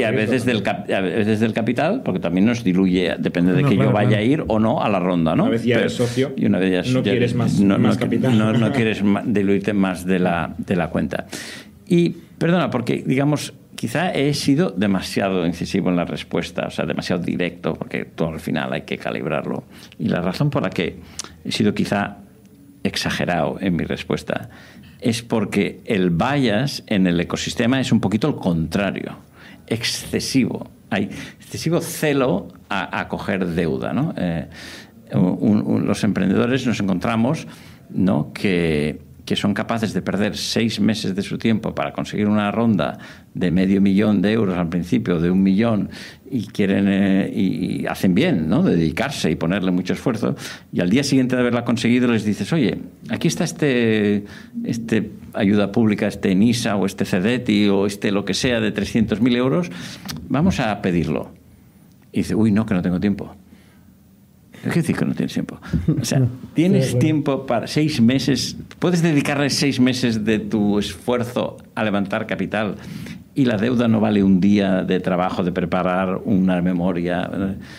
[0.69, 4.45] a veces del capital porque también nos diluye depende de que yo vaya a ir
[4.47, 6.93] o no a la ronda no una vez ya eres socio y una vez ya,
[6.93, 8.39] no quieres más, no, más capital.
[8.39, 11.27] no, no quieres diluirte más de la de la cuenta.
[11.89, 17.23] Y perdona porque digamos quizá he sido demasiado incisivo en la respuesta, o sea, demasiado
[17.23, 19.65] directo, porque todo al final hay que calibrarlo.
[19.99, 20.99] Y la razón por la que
[21.45, 22.19] he sido quizá
[22.83, 24.49] exagerado en mi respuesta
[25.01, 29.17] es porque el bias en el ecosistema es un poquito el contrario,
[29.67, 30.71] excesivo.
[30.91, 33.93] Hay excesivo celo a, coger deuda.
[33.93, 34.15] ¿no?
[34.17, 34.49] Eh,
[35.13, 37.47] los emprendedores nos encontramos
[37.91, 38.33] ¿no?
[38.33, 42.97] que que son capaces de perder seis meses de su tiempo para conseguir una ronda
[43.35, 45.91] de medio millón de euros al principio, de un millón,
[46.31, 48.63] y quieren eh, y, hacen bien, ¿no?
[48.63, 50.37] dedicarse y ponerle mucho esfuerzo,
[50.73, 52.79] y al día siguiente de haberla conseguido les dices, oye,
[53.11, 54.25] aquí está este,
[54.65, 59.37] este ayuda pública, este NISA o este CEDETI o este lo que sea de 300.000
[59.37, 59.71] euros,
[60.29, 61.33] vamos a pedirlo.
[62.13, 63.35] Y dice, uy, no, que no tengo tiempo.
[64.63, 65.61] ¿Qué decir que no tienes tiempo?
[66.01, 66.23] O sea,
[66.55, 72.77] tienes tiempo para seis meses, puedes dedicarle seis meses de tu esfuerzo a levantar capital
[73.37, 77.31] y la deuda no vale un día de trabajo de preparar una memoria.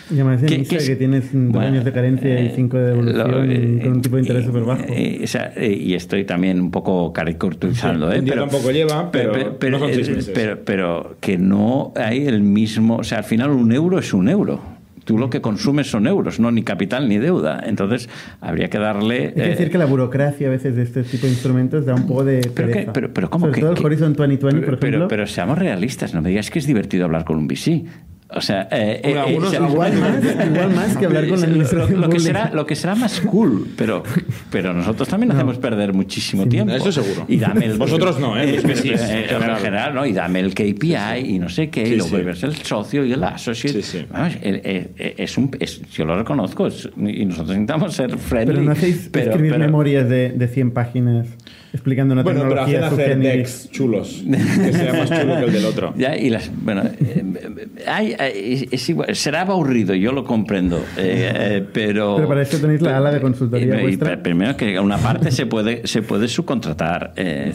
[0.08, 3.50] Ya me decía que, que, tienes dos años de carencia y eh, cinco de devolución
[3.50, 4.84] eh, con un tipo de interés súper bajo.
[4.88, 8.12] Eh, y estoy también un poco caricaturizando.
[8.12, 10.30] Sí, pero, tampoco lleva, pero, pero, no son seis meses.
[10.32, 12.98] pero, pero que no hay el mismo...
[12.98, 14.77] O sea, al final un euro es un euro
[15.08, 17.62] tú lo que consumes son euros, no ni capital ni deuda.
[17.64, 18.10] Entonces,
[18.42, 19.28] habría que darle...
[19.28, 22.06] Es decir eh, que la burocracia a veces de este tipo de instrumentos da un
[22.06, 25.08] poco de pero, pero, pero, ¿cómo que, todo el Horizon 2020, por ejemplo.
[25.08, 27.86] Pero, seamos realistas, no me digas que es divertido hablar con un VC.
[28.30, 32.10] O sea, eh, eh, algunos, igual, más, igual, más, que hablar con la administración lo,
[32.10, 34.02] que será Lo que será más cool, pero,
[34.50, 36.74] pero nosotros también hacemos perder muchísimo tiempo.
[36.74, 37.24] Eso seguro.
[37.26, 38.60] Y dame el, Vosotros no, ¿eh?
[38.74, 40.04] Sí, en general, ¿no?
[40.04, 42.44] Y dame el KPI y no sé qué, y luego sí.
[42.46, 43.82] el socio y el associate.
[43.82, 48.56] Sí, Vamos, es un, es, yo lo reconozco y nosotros intentamos ser friendly.
[48.56, 51.28] Pero no hacéis pero, escribir pero, memorias de, de 100 páginas
[51.72, 52.80] explicando una bueno, tecnología.
[52.80, 55.94] Bueno, pero hacen hacer decks chulos, que sea más chulo que el del otro.
[55.96, 61.32] Ya, y las, bueno, eh, hay, hay, es igual, será aburrido, yo lo comprendo, eh,
[61.34, 62.16] eh, pero...
[62.16, 65.86] Pero para eso tenéis la ala de consultoría y, Primero que una parte se puede,
[65.86, 67.12] se puede subcontratar.
[67.16, 67.52] Eh,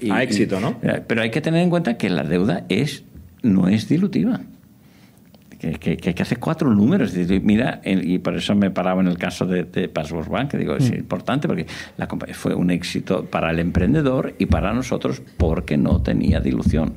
[0.00, 0.78] y, A éxito, ¿no?
[1.06, 3.04] Pero hay que tener en cuenta que la deuda es
[3.42, 4.40] no es dilutiva
[5.58, 7.14] que, que, que, hace cuatro números.
[7.42, 10.76] Mira, y por eso me paraba en el caso de, de Password Bank, que digo,
[10.76, 10.94] es mm.
[10.94, 16.40] importante porque la fue un éxito para el emprendedor y para nosotros porque no tenía
[16.40, 16.94] dilución.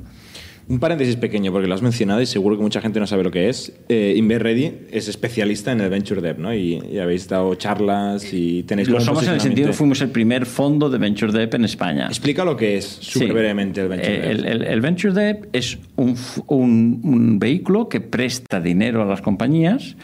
[0.69, 3.31] Un paréntesis pequeño, porque lo has mencionado y seguro que mucha gente no sabe lo
[3.31, 3.73] que es.
[3.89, 6.53] Eh, Ready es especialista en el Venture Debt, ¿no?
[6.53, 8.87] Y, habéis dado charlas y tenéis...
[8.87, 12.05] Lo somos en el sentido que fuimos el primer fondo de Venture Debt en España.
[12.05, 14.45] Explica lo que es, súper brevemente, el Venture eh, Debt.
[14.45, 16.15] El, el, Venture Debt es un,
[16.45, 19.95] un, un vehículo que presta dinero a las compañías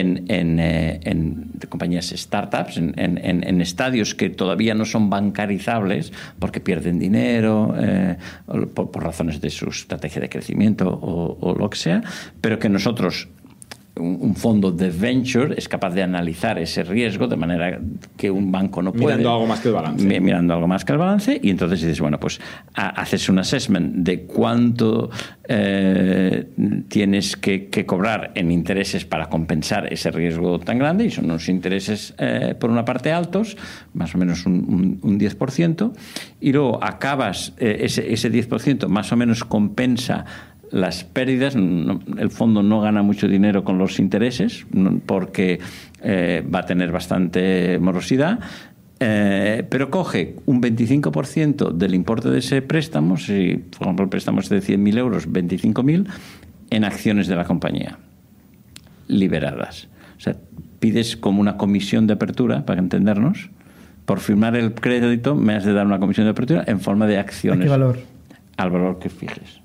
[0.00, 6.98] en, eh, en compañías startups, en, en, estadios que todavía no son bancarizables porque pierden
[6.98, 8.16] dinero eh,
[8.74, 12.02] por, por, razones de su estrategia de crecimiento o lo que sea,
[12.40, 13.28] pero que nosotros
[13.96, 17.80] un fondo de venture es capaz de analizar ese riesgo de manera
[18.16, 19.16] que un banco no puede.
[19.16, 20.20] Mirando algo más que el balance.
[20.20, 22.40] Mirando algo más que el balance y entonces dices, bueno, pues
[22.74, 25.10] haces un assessment de cuánto
[25.46, 26.48] eh,
[26.88, 32.14] tienes que, cobrar en intereses para compensar ese riesgo tan grande y son unos intereses
[32.18, 33.56] eh, por una parte altos,
[33.92, 35.92] más o menos un, un, 10%,
[36.40, 40.24] y luego acabas, eh, ese, ese 10% más o menos compensa
[40.74, 44.66] las pérdidas, el fondo no gana mucho dinero con los intereses
[45.06, 45.60] porque
[46.02, 48.40] eh, va a tener bastante morosidad.
[48.98, 54.40] Eh, pero coge un 25% del importe de ese préstamo, si por ejemplo el préstamo
[54.40, 56.08] es de 100.000 euros, 25.000,
[56.70, 57.98] en acciones de la compañía
[59.06, 59.86] liberadas.
[60.16, 60.34] O sea,
[60.80, 63.50] pides como una comisión de apertura, para entendernos,
[64.06, 67.18] por firmar el crédito me has de dar una comisión de apertura en forma de
[67.18, 67.60] acciones.
[67.60, 67.98] ¿A qué valor?
[68.56, 69.63] Al valor que fijes.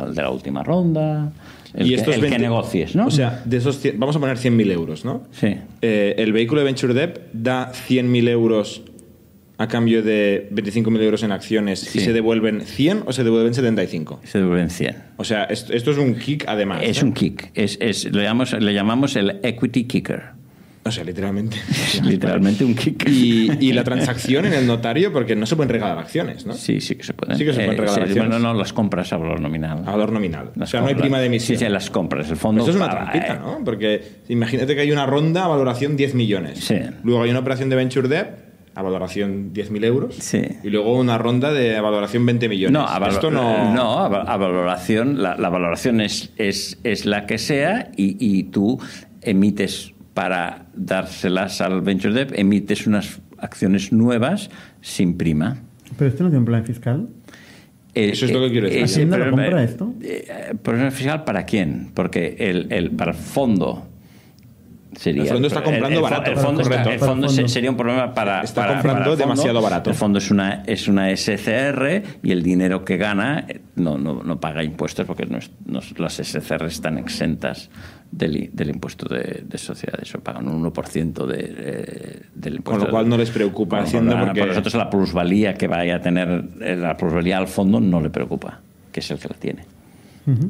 [0.00, 1.32] Al de la última ronda,
[1.74, 3.06] el, y que, el que, negocies, ¿no?
[3.06, 5.22] O sea, de esos vamos a poner 100.000 euros, ¿no?
[5.30, 5.56] Sí.
[5.82, 8.82] Eh, el vehículo de Venture Debt da 100.000 euros
[9.60, 14.20] a cambio de 25.000 euros en acciones y se devuelven 100 o se devuelven 75?
[14.24, 14.96] Se devuelven 100.
[15.18, 16.80] O sea, esto, es un kick además.
[16.82, 17.50] Es un kick.
[17.54, 20.39] Es, es, le, llamamos, le llamamos el equity kicker.
[20.90, 21.56] O sea, literalmente.
[22.02, 23.08] literalmente un kick.
[23.08, 26.52] Y, la transacción en el notario, porque no se pueden regalar acciones, ¿no?
[26.54, 27.38] Sí, sí que se pueden.
[27.38, 28.28] Sí que se pueden eh, regalar acciones.
[28.28, 29.84] Bueno, no, las compras a valor nominal.
[29.86, 30.50] A valor nominal.
[30.60, 31.56] o sea, no hay prima de emisión.
[31.56, 32.28] Sí, sí, las compras.
[32.28, 32.62] El fondo.
[32.62, 33.60] Eso es una trampita, ¿no?
[33.64, 36.58] Porque imagínate que hay una ronda a valoración 10 millones.
[36.58, 36.76] Sí.
[37.04, 40.42] Luego hay una operación de Venture Debt a valoración 10.000 euros sí.
[40.62, 42.72] y luego una ronda de valoración 20 millones.
[42.72, 43.74] No, a, Esto no...
[43.74, 48.78] no a, valoración, la, valoración es, es, es, la que sea y, y tú
[49.22, 54.50] emites para dárselas al Venture Debt, emites unas acciones nuevas
[54.80, 55.58] sin prima.
[55.96, 57.08] ¿Pero esto no tiene un plan fiscal?
[57.94, 58.84] Eh, Eso es lo que quiero decir.
[58.84, 59.94] ¿Hacienda lo compra esto?
[60.02, 61.90] Eh, ¿Plan fiscal para quién?
[61.94, 63.90] Porque el, el, para el fondo
[64.96, 66.30] Sería, el fondo está comprando barato.
[66.32, 68.42] El fondo, el fondo sería un problema para.
[68.42, 69.90] Está comprando demasiado barato.
[69.90, 74.22] El fondo es una, es una SCR y el dinero que gana eh, no, no,
[74.24, 77.70] no paga impuestos porque no no, las SCR están exentas
[78.10, 80.14] del, del impuesto de, de, sociedades.
[80.14, 82.80] O pagan un 1% de, eh, del impuesto.
[82.80, 83.80] Con lo cual no les preocupa.
[83.80, 84.40] Haciendo porque...
[84.40, 88.10] Para nosotros la plusvalía que vaya a tener, eh, la plusvalía al fondo no le
[88.10, 88.60] preocupa,
[88.92, 89.64] que es el que la tiene.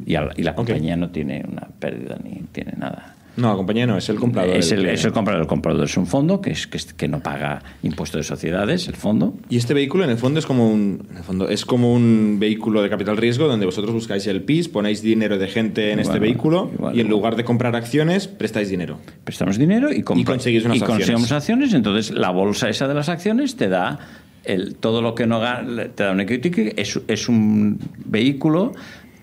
[0.05, 3.15] y, y, la compañía no tiene una pérdida ni tiene nada.
[3.37, 4.55] No, la compañía no, es el comprador.
[4.55, 5.41] Es el, es el comprador.
[5.41, 9.35] El comprador es un fondo que, es, que, no paga impuesto de sociedades, el fondo.
[9.49, 12.37] Y este vehículo, en el fondo, es como un, en el fondo, es como un
[12.39, 16.19] vehículo de capital riesgo donde vosotros buscáis el PIS, ponéis dinero de gente en este
[16.19, 18.99] vehículo y en lugar de comprar acciones, prestáis dinero.
[19.23, 20.87] Prestamos dinero y, y conseguís unas y acciones.
[20.87, 21.73] conseguimos acciones.
[21.73, 23.99] Entonces, la bolsa esa de las acciones te da
[24.43, 28.73] el, todo lo que no gana, te da un equity, es, es un vehículo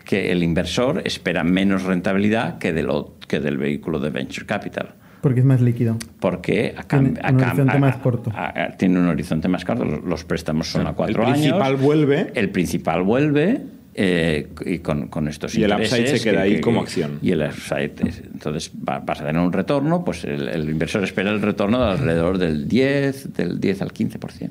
[0.08, 4.94] que el inversor espera menos rentabilidad que, de lo, que del vehículo de venture capital.
[5.20, 5.98] Porque es más líquido.
[6.18, 8.32] Porque tiene un horizonte más corto.
[8.78, 9.84] tiene un horizonte más corto.
[9.84, 11.36] Los préstamos son a cuatro años.
[11.36, 12.32] El principal vuelve.
[12.34, 13.60] El principal vuelve.
[13.94, 17.42] Eh, y con, con, estos y el upside se queda ahí como acción y el
[17.42, 17.94] upside
[18.32, 22.68] entonces vas a tener un retorno pues el, inversor espera el retorno de alrededor del
[22.68, 24.50] 10 del 10 al 15%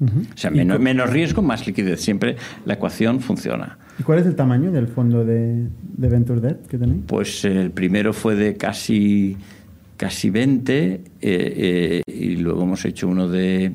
[0.00, 4.34] o sea menos, menos riesgo más liquidez siempre la ecuación funciona ¿Y cuál es el
[4.34, 5.66] tamaño del fondo de,
[5.98, 7.02] de Venture Debt que tenéis?
[7.06, 9.36] Pues el primero fue de casi,
[9.98, 13.74] casi 20 eh, eh, y luego hemos hecho uno de...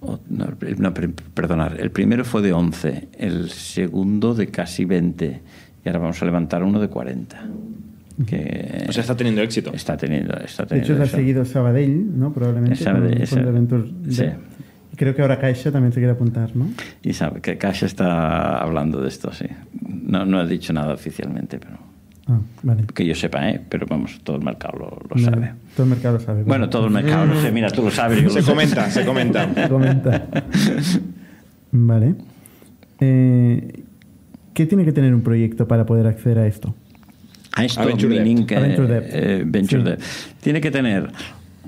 [0.00, 0.46] Oh, no,
[0.78, 0.94] no,
[1.34, 5.40] perdonar, el primero fue de 11, el segundo de casi 20
[5.84, 7.46] y ahora vamos a levantar uno de 40.
[8.26, 9.70] Que o sea, está teniendo éxito.
[9.74, 12.32] Está teniendo, está teniendo de hecho, ha seguido Sabadell, ¿no?
[12.32, 12.76] Probablemente.
[12.76, 14.24] Sabadell, el fondo de Venture sí.
[14.96, 16.68] Creo que ahora Caixa también se quiere apuntar, ¿no?
[17.02, 19.46] Y sabe que Caixa está hablando de esto, sí.
[19.82, 21.78] No, no ha dicho nada oficialmente, pero...
[22.26, 22.84] Ah, vale.
[22.94, 23.60] Que yo sepa, ¿eh?
[23.68, 25.52] pero vamos, todo el mercado lo, lo sabe.
[25.76, 26.42] Todo el mercado lo sabe.
[26.44, 27.52] Bueno, todo el mercado lo sé.
[27.52, 28.22] Mira, tú lo sabes.
[28.22, 29.52] Yo se lo comenta, se comenta.
[29.54, 30.26] Se comenta.
[31.72, 32.14] Vale.
[33.00, 33.82] Eh,
[34.54, 36.74] ¿Qué tiene que tener un proyecto para poder acceder a esto?
[37.56, 38.50] A esto, Venture Debt.
[39.12, 39.88] eh, Venture Sí.
[39.90, 40.00] Debt.
[40.40, 41.10] Tiene que tener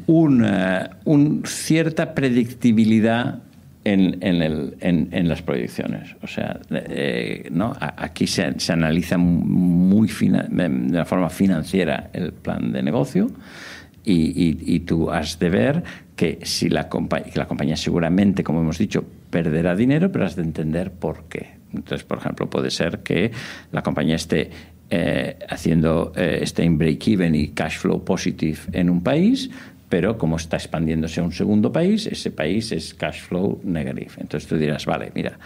[0.07, 3.41] una un cierta predictibilidad
[3.85, 6.17] en, en, el, en, en las proyecciones.
[6.23, 7.73] O sea, eh, ¿no?
[7.81, 13.31] Aquí se, se analiza muy de una forma financiera el plan de negocio
[14.05, 15.83] y, y- y tú has de ver
[16.17, 20.35] que si la, compa- que la compañía seguramente, como hemos dicho, perderá dinero, pero has
[20.37, 21.57] de entender por qué.
[21.73, 23.31] Entonces, por ejemplo, puede ser que
[23.71, 24.51] la compañía esté
[24.89, 29.51] eh, haciendo, eh, esté en break-even y cash flow positive en un país,
[29.89, 34.13] pero como está expandiéndose a un segundo país, ese país es cash flow negative.
[34.19, 35.39] Entonces tú dirás, vale, mira,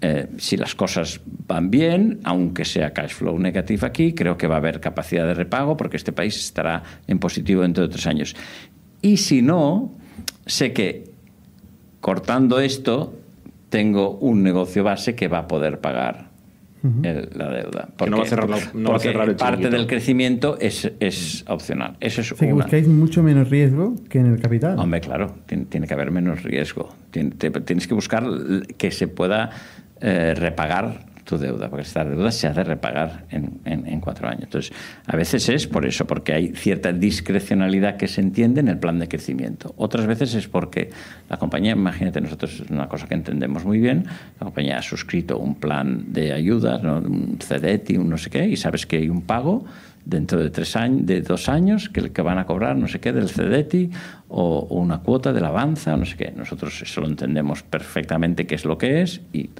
[0.00, 4.56] eh, si las cosas van bien, aunque sea cash flow negativo aquí, creo que va
[4.56, 8.34] a haber capacidad de repago porque este país estará en positivo dentro de tres años.
[9.00, 9.94] Y si no,
[10.46, 11.12] sé que
[12.00, 13.14] cortando esto,
[13.68, 16.31] tengo un negocio base que va a poder pagar
[17.04, 17.88] el- la deuda.
[17.96, 20.56] Que no va a cerrar la- no va a porque cerrar el parte del crecimiento
[20.60, 21.96] es, es opcional.
[22.00, 22.64] Eso es O sea, que una.
[22.64, 24.78] buscáis mucho menos riesgo que en el capital.
[24.78, 26.88] Hombre, claro, tiene, tiene que haber menos riesgo.
[27.12, 28.24] Tien- te- tienes que buscar
[28.76, 29.50] que se pueda
[30.00, 34.44] eh, repagar tu deuda, porque esta deuda se ha de repagar en, en, cuatro años.
[34.44, 34.72] Entonces,
[35.06, 38.98] a veces es por eso, porque hay cierta discrecionalidad que se entiende en el plan
[38.98, 39.74] de crecimiento.
[39.76, 40.90] Otras veces es porque
[41.28, 44.04] la compañía, imagínate, nosotros es una cosa que entendemos muy bien,
[44.40, 48.56] la compañía ha suscrito un plan de ayudas, un CDETI, un no sé qué, y
[48.56, 49.64] sabes que hay un pago
[50.04, 53.12] dentro de tres años, de dos años, que, que van a cobrar no sé qué
[53.12, 53.90] del CDETI
[54.28, 56.32] o, una cuota del Avanza, no sé qué.
[56.34, 59.50] Nosotros eso lo entendemos perfectamente qué es lo que es y,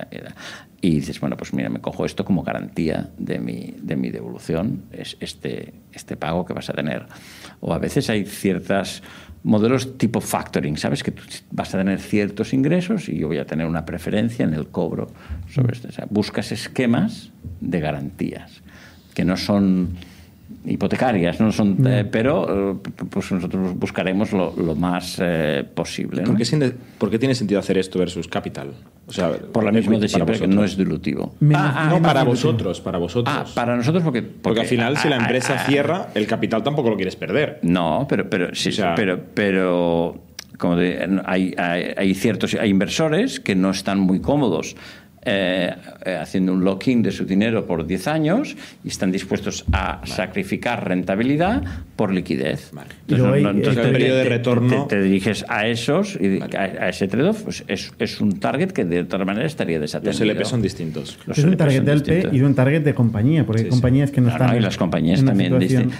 [0.84, 4.82] y dices, bueno, pues mira, me cojo esto como garantía de mi, de mi devolución,
[4.90, 7.06] es este, este pago que vas a tener.
[7.60, 9.00] O a veces hay ciertos
[9.44, 11.04] modelos tipo factoring, ¿sabes?
[11.04, 11.22] Que tú
[11.52, 15.06] vas a tener ciertos ingresos y yo voy a tener una preferencia en el cobro
[15.48, 15.88] sobre esto.
[15.88, 17.30] O sea, buscas esquemas
[17.60, 18.60] de garantías
[19.14, 19.94] que no son
[20.64, 22.76] hipotecarias, no son, eh, pero eh,
[23.10, 26.22] pues nosotros buscaremos lo, más eh, posible.
[26.22, 28.72] ¿Por, qué, tiene sentido hacer esto versus capital?
[29.06, 31.34] O sea, por la misma de siempre, que no es dilutivo.
[31.54, 33.34] Ah, no, para vosotros, para vosotros.
[33.36, 34.22] Ah, para nosotros porque...
[34.22, 37.58] Porque, al final, si la empresa cierra, el capital tampoco lo quieres perder.
[37.62, 40.20] No, pero, pero, sí, pero, pero
[40.58, 44.76] como hay, hay, hay, ciertos hay inversores que no están muy cómodos
[45.24, 45.72] eh,
[46.04, 50.88] eh, haciendo un lock-in de su dinero por 10 años y están dispuestos a sacrificar
[50.88, 51.62] rentabilidad
[51.94, 52.72] por liquidez.
[53.06, 54.86] Entonces, el periodo de retorno...
[54.86, 59.02] Te, diriges a esos y a, ese trade-off, pues es, es, un target que de
[59.02, 60.24] otra manera estaría desatendido.
[60.24, 61.16] Los LP son distintos.
[61.28, 64.28] es un target de LP y un target de compañía, porque hay compañías que no,
[64.28, 64.56] están...
[64.56, 65.54] y las compañías también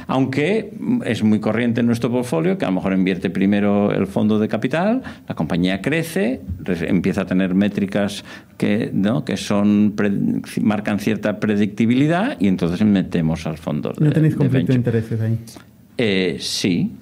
[0.09, 0.73] Aunque
[1.05, 4.49] es muy corriente en nuestro portfolio que a lo mejor invierte primero el fondo de
[4.49, 8.25] capital, la compañía crece, empieza a tener métricas
[8.57, 8.91] que...
[8.93, 9.11] ¿no?
[9.24, 9.94] Que son
[10.60, 13.92] marcan cierta predictibilidad y entonces metemos al fondo.
[13.98, 15.38] ¿No tenéis conflicto de, intereses ahí?
[15.98, 16.92] Eh, sí,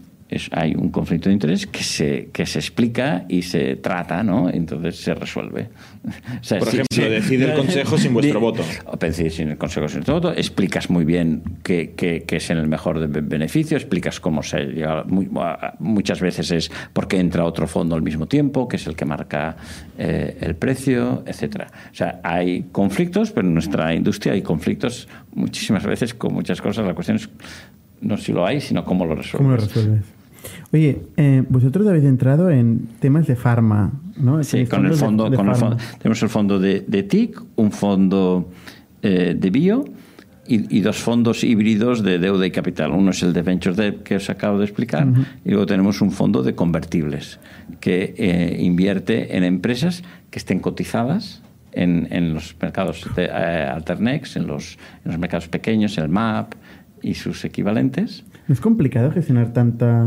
[0.53, 4.49] hay un conflicto de interés que se, que se explica y se trata, ¿no?
[4.49, 5.69] Entonces se resuelve.
[6.49, 8.63] Por ejemplo, decide el Consejo sin vuestro voto.
[8.99, 13.07] Decide sin el Consejo sin vuestro voto, explicas muy bien qué, es en el mejor
[13.09, 15.05] beneficio, explicas cómo se llega.
[15.79, 19.57] muchas veces es porque entra otro fondo al mismo tiempo, que es el que marca
[19.99, 21.67] eh, el precio, etcétera.
[21.91, 26.87] O sea, hay conflictos, pero en nuestra industria hay conflictos muchísimas veces con muchas cosas.
[26.87, 27.29] La cuestión es
[28.01, 29.39] no si lo hay, sino cómo lo resuelves.
[29.39, 30.20] ¿Cómo lo resuelves?
[30.73, 34.43] Oye, eh, vosotros habéis entrado en temas de farma, ¿no?
[34.45, 38.49] Sí, con el, fondo, con el fondo, Tenemos el fondo de, TIC, un fondo
[39.03, 39.85] eh, de bio
[40.47, 42.91] y, dos fondos híbridos de deuda y capital.
[42.91, 45.07] Uno es el de Venture Debt que os acabo de explicar
[45.45, 47.39] y luego tenemos un fondo de convertibles
[47.79, 54.49] que eh, invierte en empresas que estén cotizadas en, en los mercados de Alternex, en
[54.49, 56.55] los, en los mercados pequeños, el MAP
[57.01, 60.07] y sus equivalentes es complicado gestionar tanta,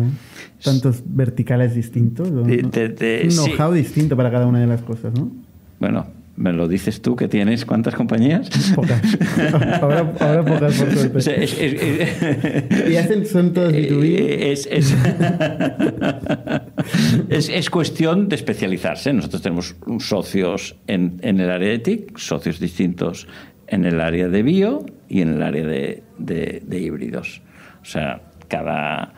[0.64, 2.30] tantos verticales distintos?
[2.30, 5.32] un know-how distinto para cada una de las cosas, ¿no?
[5.80, 8.50] Bueno, me lo dices tú que tienes cuántas compañías?
[8.76, 9.02] Pocas.
[9.82, 10.14] ahora,
[10.44, 12.90] pocas por suerte.
[12.92, 14.04] ¿Y hacen, son todos B2B?
[14.04, 14.68] Eh, es,
[17.30, 19.14] es, es, cuestión de especializarse.
[19.14, 23.28] Nosotros tenemos socios en, en, el área de TIC, socios distintos
[23.68, 27.42] en el área de bio y en el área de, de, de híbridos.
[27.84, 28.22] O sea,
[28.54, 29.14] cada...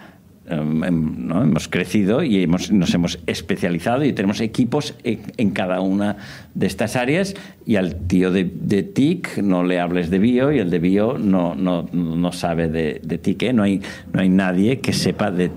[0.48, 1.42] Em, em, ¿no?
[1.42, 6.18] hemos crecido y hemos, nos hemos especializado y tenemos equipos en, cada una
[6.54, 7.34] de estas áreas
[7.66, 11.56] y al tío de, TIC no le hables de bio y el de bio no,
[11.56, 13.42] no, no sabe de, de TIC.
[13.42, 13.54] ¿eh?
[13.54, 13.82] No, hay,
[14.14, 15.50] no hay nadie que sepa de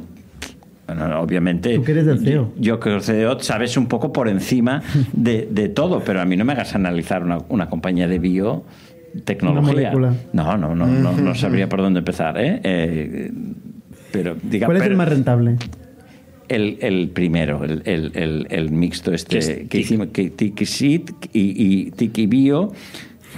[0.87, 1.75] bueno, obviamente.
[1.75, 2.55] Tú que eres del CEO.
[2.57, 6.47] Yo, que CEO sabes un poco por encima de, de, todo, pero a mí no
[6.47, 8.65] me hagas analizar una, una compañía de bio
[9.25, 9.93] tecnología.
[10.33, 12.39] No, no, no, no, no, sabría por dónde empezar.
[12.39, 12.61] ¿eh?
[12.63, 13.31] eh
[14.11, 15.57] pero, diga, ¿Cuál es el más rentable?
[16.49, 21.91] El, el primero, el, el, el, mixto este que hicimos, que Tiki Seed y, y
[21.91, 22.73] Tiki Bio.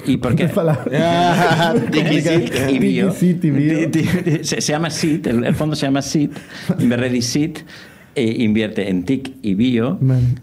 [0.07, 0.45] ¿Y por qué?
[1.91, 3.13] Tiki Seed y Bio.
[4.43, 6.31] Se, llama Seed, el, fondo se llama Seed,
[6.79, 7.59] Ready Seed.
[8.17, 9.97] E invierte en TIC y bio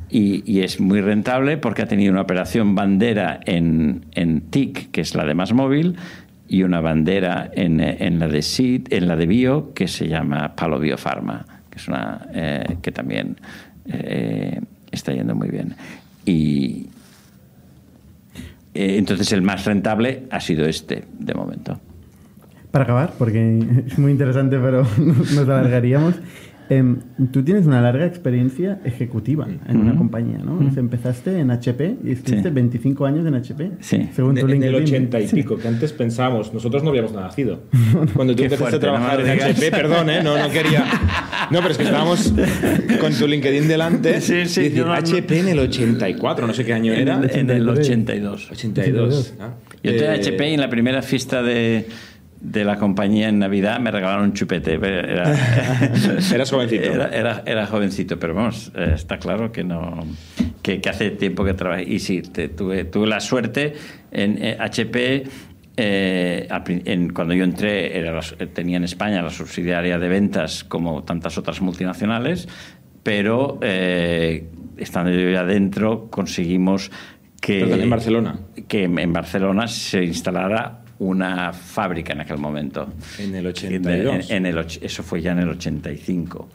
[0.10, 5.02] y, y, es muy rentable porque ha tenido una operación bandera en, en TIC, que
[5.02, 5.98] es la de más móvil,
[6.48, 10.56] y una bandera en, en, la de SID, en la de bio que se llama
[10.56, 13.38] Palo Biofarma, que es una eh, que también
[13.86, 15.76] eh, está yendo muy bien.
[16.26, 16.88] Y
[18.74, 21.80] eh, entonces el más rentable ha sido este de momento.
[22.72, 26.16] Para acabar, porque es muy interesante, pero nos alargaríamos.
[26.70, 27.00] Em,
[27.32, 30.60] tú tienes una larga experiencia ejecutiva en una compañía, ¿no?
[30.76, 33.72] Empezaste en HP y estuviste 25 años en HP.
[33.80, 34.10] Sí.
[34.14, 37.62] Según tu en el 80 y pico, que antes pensábamos, nosotros no habíamos nacido.
[38.14, 40.22] Cuando tú empezaste a trabajar en HP, perdón, ¿eh?
[40.24, 40.86] No, no quería...
[41.52, 42.34] No, pero es que estábamos
[43.00, 44.20] con tu LinkedIn delante.
[44.22, 44.62] Sí, sí.
[44.62, 47.22] Y decir, HP en el 84, no sé qué año era.
[47.32, 48.52] En el 82.
[48.52, 49.36] 82.
[49.40, 49.54] Ah.
[49.84, 51.88] Yo entré en HP y en la primera fiesta de
[52.40, 54.74] de la compañía en Navidad me regalaron un chupete.
[54.74, 55.34] Era,
[56.34, 56.84] Eras jovencito.
[56.84, 60.06] Era, era, jovencito, pero vamos, eh, está claro que no
[60.62, 61.84] que, hace tiempo que trabajé.
[61.84, 63.74] Y sí, tuve, tuve la suerte
[64.12, 65.24] en HP.
[65.80, 66.48] Eh,
[67.14, 68.20] cuando yo entré, era
[68.54, 72.48] tenía en España la subsidiaria de ventas como tantas otras multinacionales,
[73.04, 76.92] pero eh, estando yo adentro conseguimos
[77.40, 78.40] que, en Barcelona.
[78.68, 82.88] que en Barcelona se instalara una fábrica en aquel momento.
[83.20, 84.30] En el 82.
[84.30, 86.50] En, el, eso fue ya en el 85.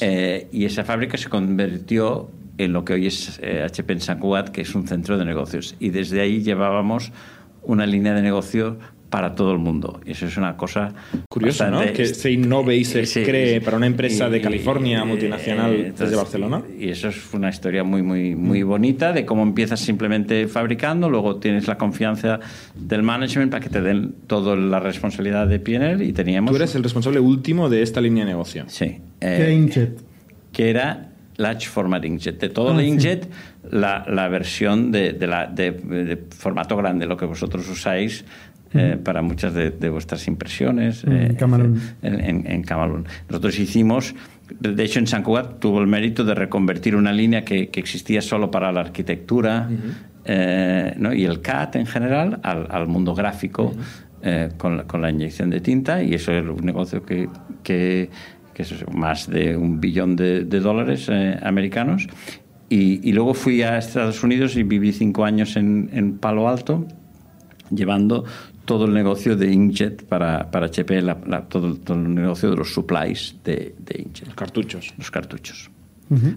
[0.00, 4.18] Eh, y esa fábrica se convirtió en lo que hoy es HP eh, en San
[4.18, 5.76] Cugat, que es un centro de negocios.
[5.78, 7.12] Y desde ahí llevábamos
[7.62, 8.78] una línea de negocio
[9.16, 9.98] para todo el mundo.
[10.04, 10.92] Y eso es una cosa
[11.26, 11.80] curiosa, ¿no?
[11.90, 16.60] Que se innove y se cree para una empresa de California multinacional desde Barcelona.
[16.78, 18.68] Y eso es una historia muy muy muy mm.
[18.68, 22.40] bonita de cómo empiezas simplemente fabricando, luego tienes la confianza
[22.74, 26.74] del management para que te den toda la responsabilidad de PNL y teníamos Tú eres
[26.74, 28.64] el responsable último de esta línea de negocio.
[28.66, 28.98] Sí.
[29.22, 29.98] Eh, inkjet?
[30.52, 32.40] Que era Large Format Inkjet.
[32.40, 33.28] De todo el ah, Inkjet,
[33.70, 38.24] la, la, versión de, de, la, de, formato grande, lo que vosotros usáis
[38.76, 41.36] eh, para muchas de, vuestras impresiones en, eh,
[42.02, 43.06] en, Camalún.
[43.28, 44.14] Nosotros hicimos,
[44.60, 48.50] de hecho en San Cugat tuvo el mérito de reconvertir una línea que, existía solo
[48.50, 49.68] para la arquitectura
[50.24, 51.14] eh, ¿no?
[51.14, 53.72] y el CAT en general al, mundo gráfico
[54.58, 57.28] con, con, la inyección de tinta y eso es un negocio que,
[57.62, 58.10] que,
[58.56, 61.10] es más de un billón de, dólares
[61.42, 62.08] americanos.
[62.68, 66.84] Y, y, luego fui a Estados Unidos y viví cinco años en, en Palo Alto
[67.70, 68.24] llevando
[68.66, 71.02] todo el negocio de Inkjet para, para HP,
[71.48, 74.26] todo, el negocio de los supplies de, de Inkjet.
[74.26, 74.94] Los cartuchos.
[74.98, 75.70] Los cartuchos.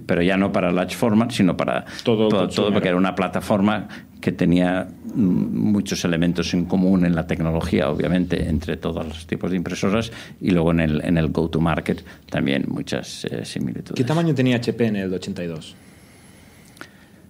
[0.05, 3.87] Pero ya no para large format, sino para todo, todo, porque era una plataforma
[4.19, 9.57] que tenía muchos elementos en común en la tecnología, obviamente, entre todos los tipos de
[9.57, 10.11] impresoras
[10.41, 13.93] y luego en el, en el go-to-market también muchas eh, similitudes.
[13.95, 15.75] ¿Qué tamaño tenía HP en el 82?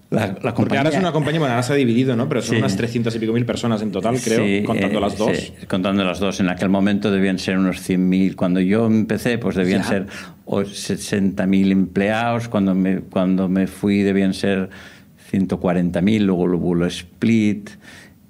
[0.09, 2.27] La, Porque ahora es una compañía, bueno, ahora se ha dividido, ¿no?
[2.27, 5.53] Pero son unas 300 y pico mil personas en total, creo, contando eh, las dos.
[5.67, 6.39] contando las dos.
[6.39, 8.35] En aquel momento debían ser unos 100.000.
[8.35, 10.07] Cuando yo empecé, pues debían ser
[10.47, 12.49] 60.000 empleados.
[12.49, 14.71] Cuando me, cuando me fui, debían ser
[15.31, 16.21] 140.000.
[16.21, 17.69] Luego hubo lo split.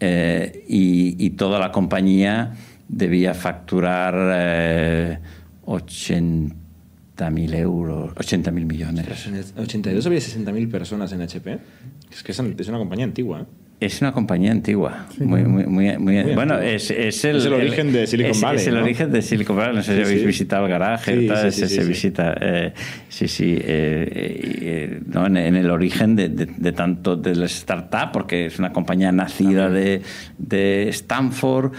[0.02, 2.56] Eh, y, toda la compañía
[2.90, 5.20] debía facturar eh,
[5.66, 6.69] 80
[7.20, 9.28] 80.000 euros, 80.000 millones.
[9.28, 11.60] En el 82 había 60.000 personas en HP.
[12.12, 13.42] Es que es una compañía antigua.
[13.42, 13.46] ¿eh?
[13.80, 15.08] Es una compañía antigua.
[15.20, 18.62] muy, muy, muy, bueno, es, es, el, es, el, origen de Silicon Valley.
[18.62, 19.76] Es el origen de Silicon Valley.
[19.76, 21.52] No sé si habéis visitado el garaje.
[21.52, 22.36] Sí, se, visita.
[22.42, 22.74] Eh,
[23.08, 23.56] sí, sí.
[23.58, 28.74] Eh, eh, no, en, el origen de, de, tanto de la startup, porque es una
[28.74, 30.02] compañía nacida de,
[30.38, 31.72] de Stanford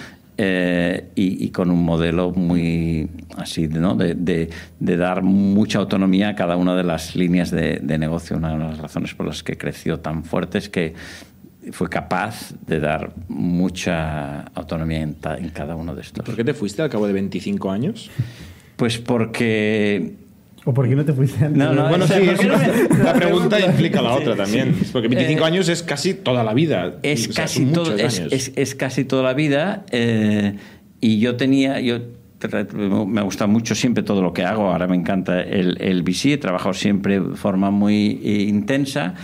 [0.42, 3.94] eh, y, con un modelo muy así, ¿no?
[3.94, 8.38] De, de, dar mucha autonomía a cada una de las líneas de, negocio.
[8.38, 10.94] Una de las razones por las que creció tan fuerte es que
[11.72, 16.24] fue capaz de dar mucha autonomía en, en cada uno de estos.
[16.24, 18.10] ¿Por qué te fuiste al cabo de 25 años?
[18.76, 20.14] Pues porque
[20.70, 21.58] ¿O por qué no te fuiste antes?
[21.58, 22.14] No, no, bueno, sí,
[23.02, 24.76] la pregunta implica la otra también.
[24.92, 26.94] Porque 25 eh, años es casi toda la vida.
[27.02, 29.84] Es, casi, todo, es, es, casi toda la vida.
[29.90, 30.54] Eh,
[31.00, 31.80] y yo tenía.
[31.80, 31.98] Yo,
[33.04, 34.68] me gusta mucho siempre todo lo que hago.
[34.68, 36.34] Ahora me encanta el, el VC.
[36.34, 39.14] He trabajado siempre de forma muy eh, intensa.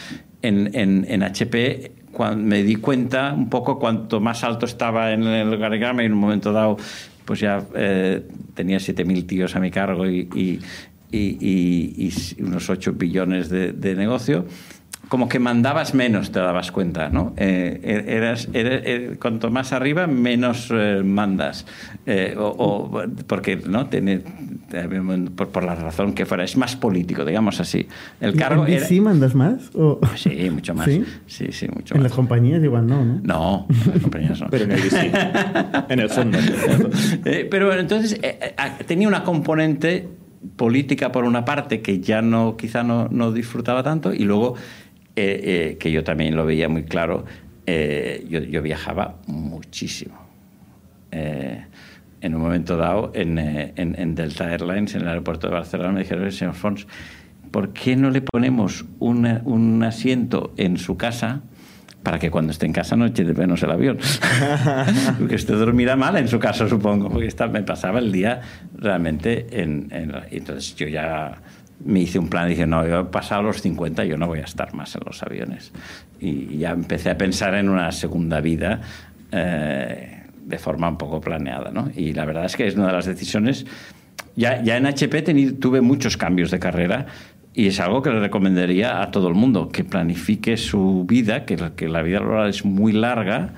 [0.42, 5.22] En, en, en HP cuando me di cuenta un poco cuanto más alto estaba en
[5.22, 6.76] el organigrama y en un momento dado
[7.24, 7.64] pues ya
[8.55, 10.61] tenía 7.000 tíos a mi cargo y, y,
[11.13, 14.47] unos 8 billones de, de negocio,
[15.09, 17.33] como que mandabas menos, te dabas cuenta, ¿no?
[17.37, 21.65] Eh, er, eras, er, cuanto más arriba, menos eh, mandas.
[22.07, 23.87] Eh, o, porque, ¿no?
[23.87, 24.23] Tiene,
[25.37, 27.87] por, la razón que fuera, es más político, digamos así.
[28.21, 29.71] El cargo ¿En sí mandas más?
[29.75, 30.01] ¿O?
[30.17, 30.87] Sí, mucho más.
[30.87, 31.05] ¿Sí?
[31.27, 33.21] Sí, mucho en las compañías igual no, ¿no?
[33.23, 34.49] No, en las compañías no.
[34.51, 34.81] pero en el
[35.89, 36.39] en el fondo.
[37.51, 38.21] pero entonces
[38.87, 40.09] tenía una componente
[40.57, 44.55] política por una parte que ya no quizá no, no disfrutaba tanto y luego
[45.16, 45.40] eh,
[45.72, 47.24] eh, que yo también lo veía muy claro
[47.66, 50.14] eh, yo, yo, viajaba muchísimo
[51.11, 56.30] en un momento dado en, en, Delta Airlines, en el aeropuerto de Barcelona, me dijeron,
[56.30, 56.86] señor Fons,
[57.51, 61.42] ¿por qué no le ponemos un asiento en su casa?
[62.07, 63.99] Para que cuando esté en casa no eche de menos el avión.
[65.19, 68.43] porque usted dormirá mal en su casa, supongo, porque me pasaba el día
[68.77, 69.89] realmente en,
[70.31, 71.43] Entonces yo ya
[71.85, 74.39] me hice un plan y dije, no, yo he pasado los 50, yo no voy
[74.39, 75.73] a estar más en los aviones.
[76.21, 78.83] Y ya empecé a pensar en una segunda vida
[79.33, 81.73] eh, de forma un poco planeada.
[81.73, 81.91] ¿no?
[81.93, 83.67] Y la verdad es que es una de las decisiones...
[84.37, 85.23] Ya, ya en HP
[85.55, 87.07] tuve muchos cambios de carrera
[87.57, 91.57] y es algo que le recomendaría a todo el mundo, que planifique su vida, que,
[91.75, 93.55] que la vida laboral es muy larga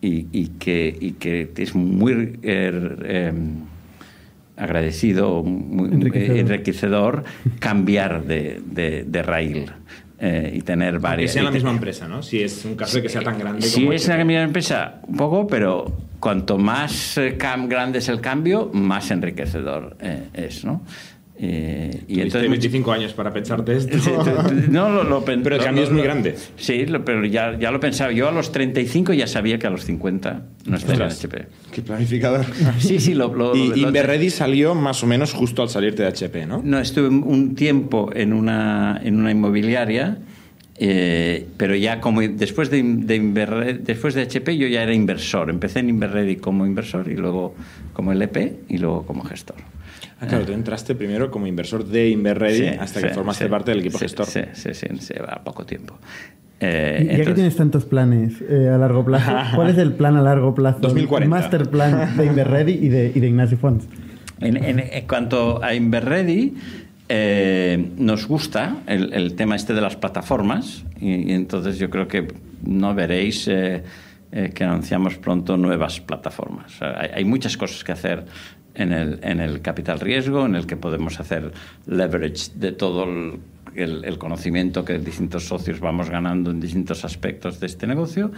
[0.00, 3.32] y, y, que, y que, es muy eh,
[4.56, 7.22] agradecido, muy enriquecedor.
[7.60, 9.70] cambiar de, de, de raíl.
[10.20, 11.30] Eh, y tener varias.
[11.30, 12.24] Que sea la misma empresa, ¿no?
[12.24, 13.62] Si es un caso de que sea tan grande.
[13.62, 18.68] Si es la misma empresa, un poco, pero cuanto más eh, grande es el cambio,
[18.74, 19.96] más enriquecedor
[20.34, 20.82] es, ¿no?
[21.40, 23.96] Eh, y entonces 25 años para pensarte esto.
[24.70, 26.34] no, lo, pero el cambio es muy grande.
[26.56, 28.10] Sí, pero ya, ya lo pensaba.
[28.12, 31.46] Yo a los 35 ya sabía que a los 50 no estaría en HP.
[31.72, 32.44] Qué planificador.
[32.78, 33.14] Sí, sí.
[33.14, 36.60] Lo, y Inverready salió más o menos justo al salirte de HP, ¿no?
[36.64, 40.18] No, estuve un tiempo en una, en una inmobiliaria.
[40.80, 45.50] Eh, pero ya como después de, de después de HP yo ya era inversor.
[45.50, 47.54] Empecé en Inverready como inversor y luego
[47.92, 49.56] como LP y luego como gestor.
[50.20, 53.98] Ah, claro, tú entraste primero como inversor de Inverready hasta que formaste parte del equipo
[53.98, 54.26] gestor.
[54.26, 55.96] Sí, sí, sí, a poco tiempo.
[56.60, 60.16] Eh, ¿Y ya que tienes tantos planes eh, a largo plazo, cuál es el plan
[60.16, 60.80] a largo plazo?
[60.80, 61.24] 2040.
[61.24, 63.84] El master plan de Inverready y de, y de Ignacio Fons.
[64.40, 66.54] En, en, cuanto a Inverready,
[67.08, 72.26] eh, nos gusta el, el, tema este de las plataformas y, entonces yo creo que
[72.64, 73.48] no veréis
[74.30, 76.80] eh, que anunciamos pronto nuevas plataformas.
[76.82, 78.26] hay, hay, muchas cosas que hacer
[78.74, 81.52] en el, en el capital riesgo, en el que podemos hacer
[81.86, 87.86] leverage de todo el, conocimiento que distintos socios vamos ganando en distintos aspectos de este
[87.86, 88.32] negocio.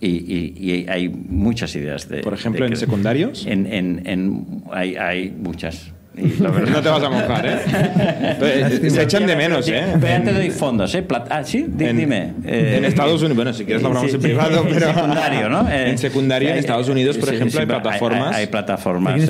[0.00, 2.20] Y, hay muchas ideas de...
[2.20, 3.46] Por ejemplo, ¿en secundarios?
[3.46, 8.80] En, en, hay, hay muchas no te vas a mojar, ¿eh?
[8.90, 9.94] Se echan de menos, ¿eh?
[10.00, 11.04] Pero te doy fondos, ¿eh?
[11.30, 12.32] ah, sí, dime.
[12.44, 14.88] en Estados Unidos, bueno, si quieres lo hablamos en privado, pero...
[14.88, 15.70] En secundario, ¿no?
[15.70, 18.36] en secundario, en Estados Unidos, por ejemplo, hay plataformas...
[18.36, 19.28] Hay, plataformas.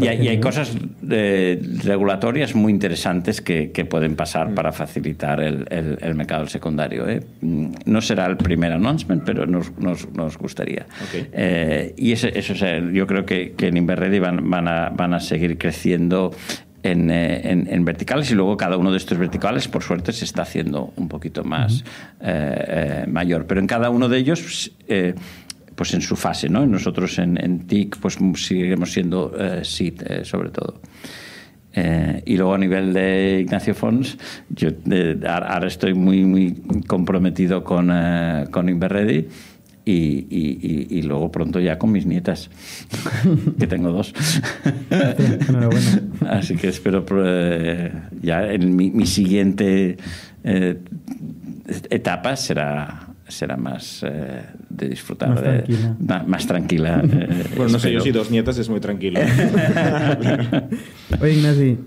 [0.00, 0.72] y, hay, cosas
[1.84, 4.54] regulatorias muy interesantes que, que pueden pasar mm.
[4.54, 7.08] para facilitar el, el, mercado secundario.
[7.08, 7.20] ¿eh?
[7.40, 10.86] No será el primer announcement, pero nos, nos, nos gustaría.
[11.96, 12.54] y eso, eso
[12.92, 15.99] yo creo que, que en Inverready van, van, a, van a seguir creciendo
[16.82, 20.92] eh, en, verticales y luego cada uno de estos verticales, por suerte, se está haciendo
[20.96, 21.84] un poquito más
[22.20, 23.46] eh, eh, mayor.
[23.46, 24.72] Pero en cada uno de ellos,
[25.74, 26.66] pues en su fase, ¿no?
[26.66, 29.32] Nosotros en, TIC, pues seguiremos siendo
[29.62, 30.80] SIT, sobre todo.
[32.24, 34.70] y luego a nivel de Ignacio Fons, yo
[35.26, 36.54] ahora estoy muy, muy
[36.86, 37.92] comprometido con,
[38.50, 39.28] con Inverready
[39.90, 42.50] y, luego pronto ya con mis nietas,
[43.58, 44.14] que tengo dos.
[46.28, 49.96] Así que espero eh, ya en mi, siguiente
[50.44, 50.78] eh,
[51.90, 57.02] etapa será será más eh, de disfrutar más tranquila, más, tranquila
[57.56, 59.20] bueno no sé yo si dos nietas es muy tranquilo.
[61.20, 61.78] Oye Ignasi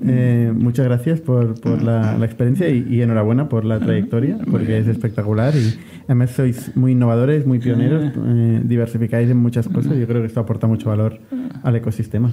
[0.54, 5.78] muchas gracias por, por la, experiencia y, enhorabuena por la trayectoria porque es espectacular y
[6.06, 10.28] Además sois muy innovadores, muy pioneros, eh, diversificáis en muchas cosas y yo creo que
[10.28, 11.20] esto aporta mucho valor
[11.64, 12.32] al ecosistema.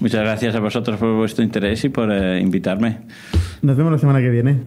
[0.00, 2.98] Muchas gracias a vosotros por vuestro interés y por eh, invitarme.
[3.62, 4.62] Nos vemos la semana que viene.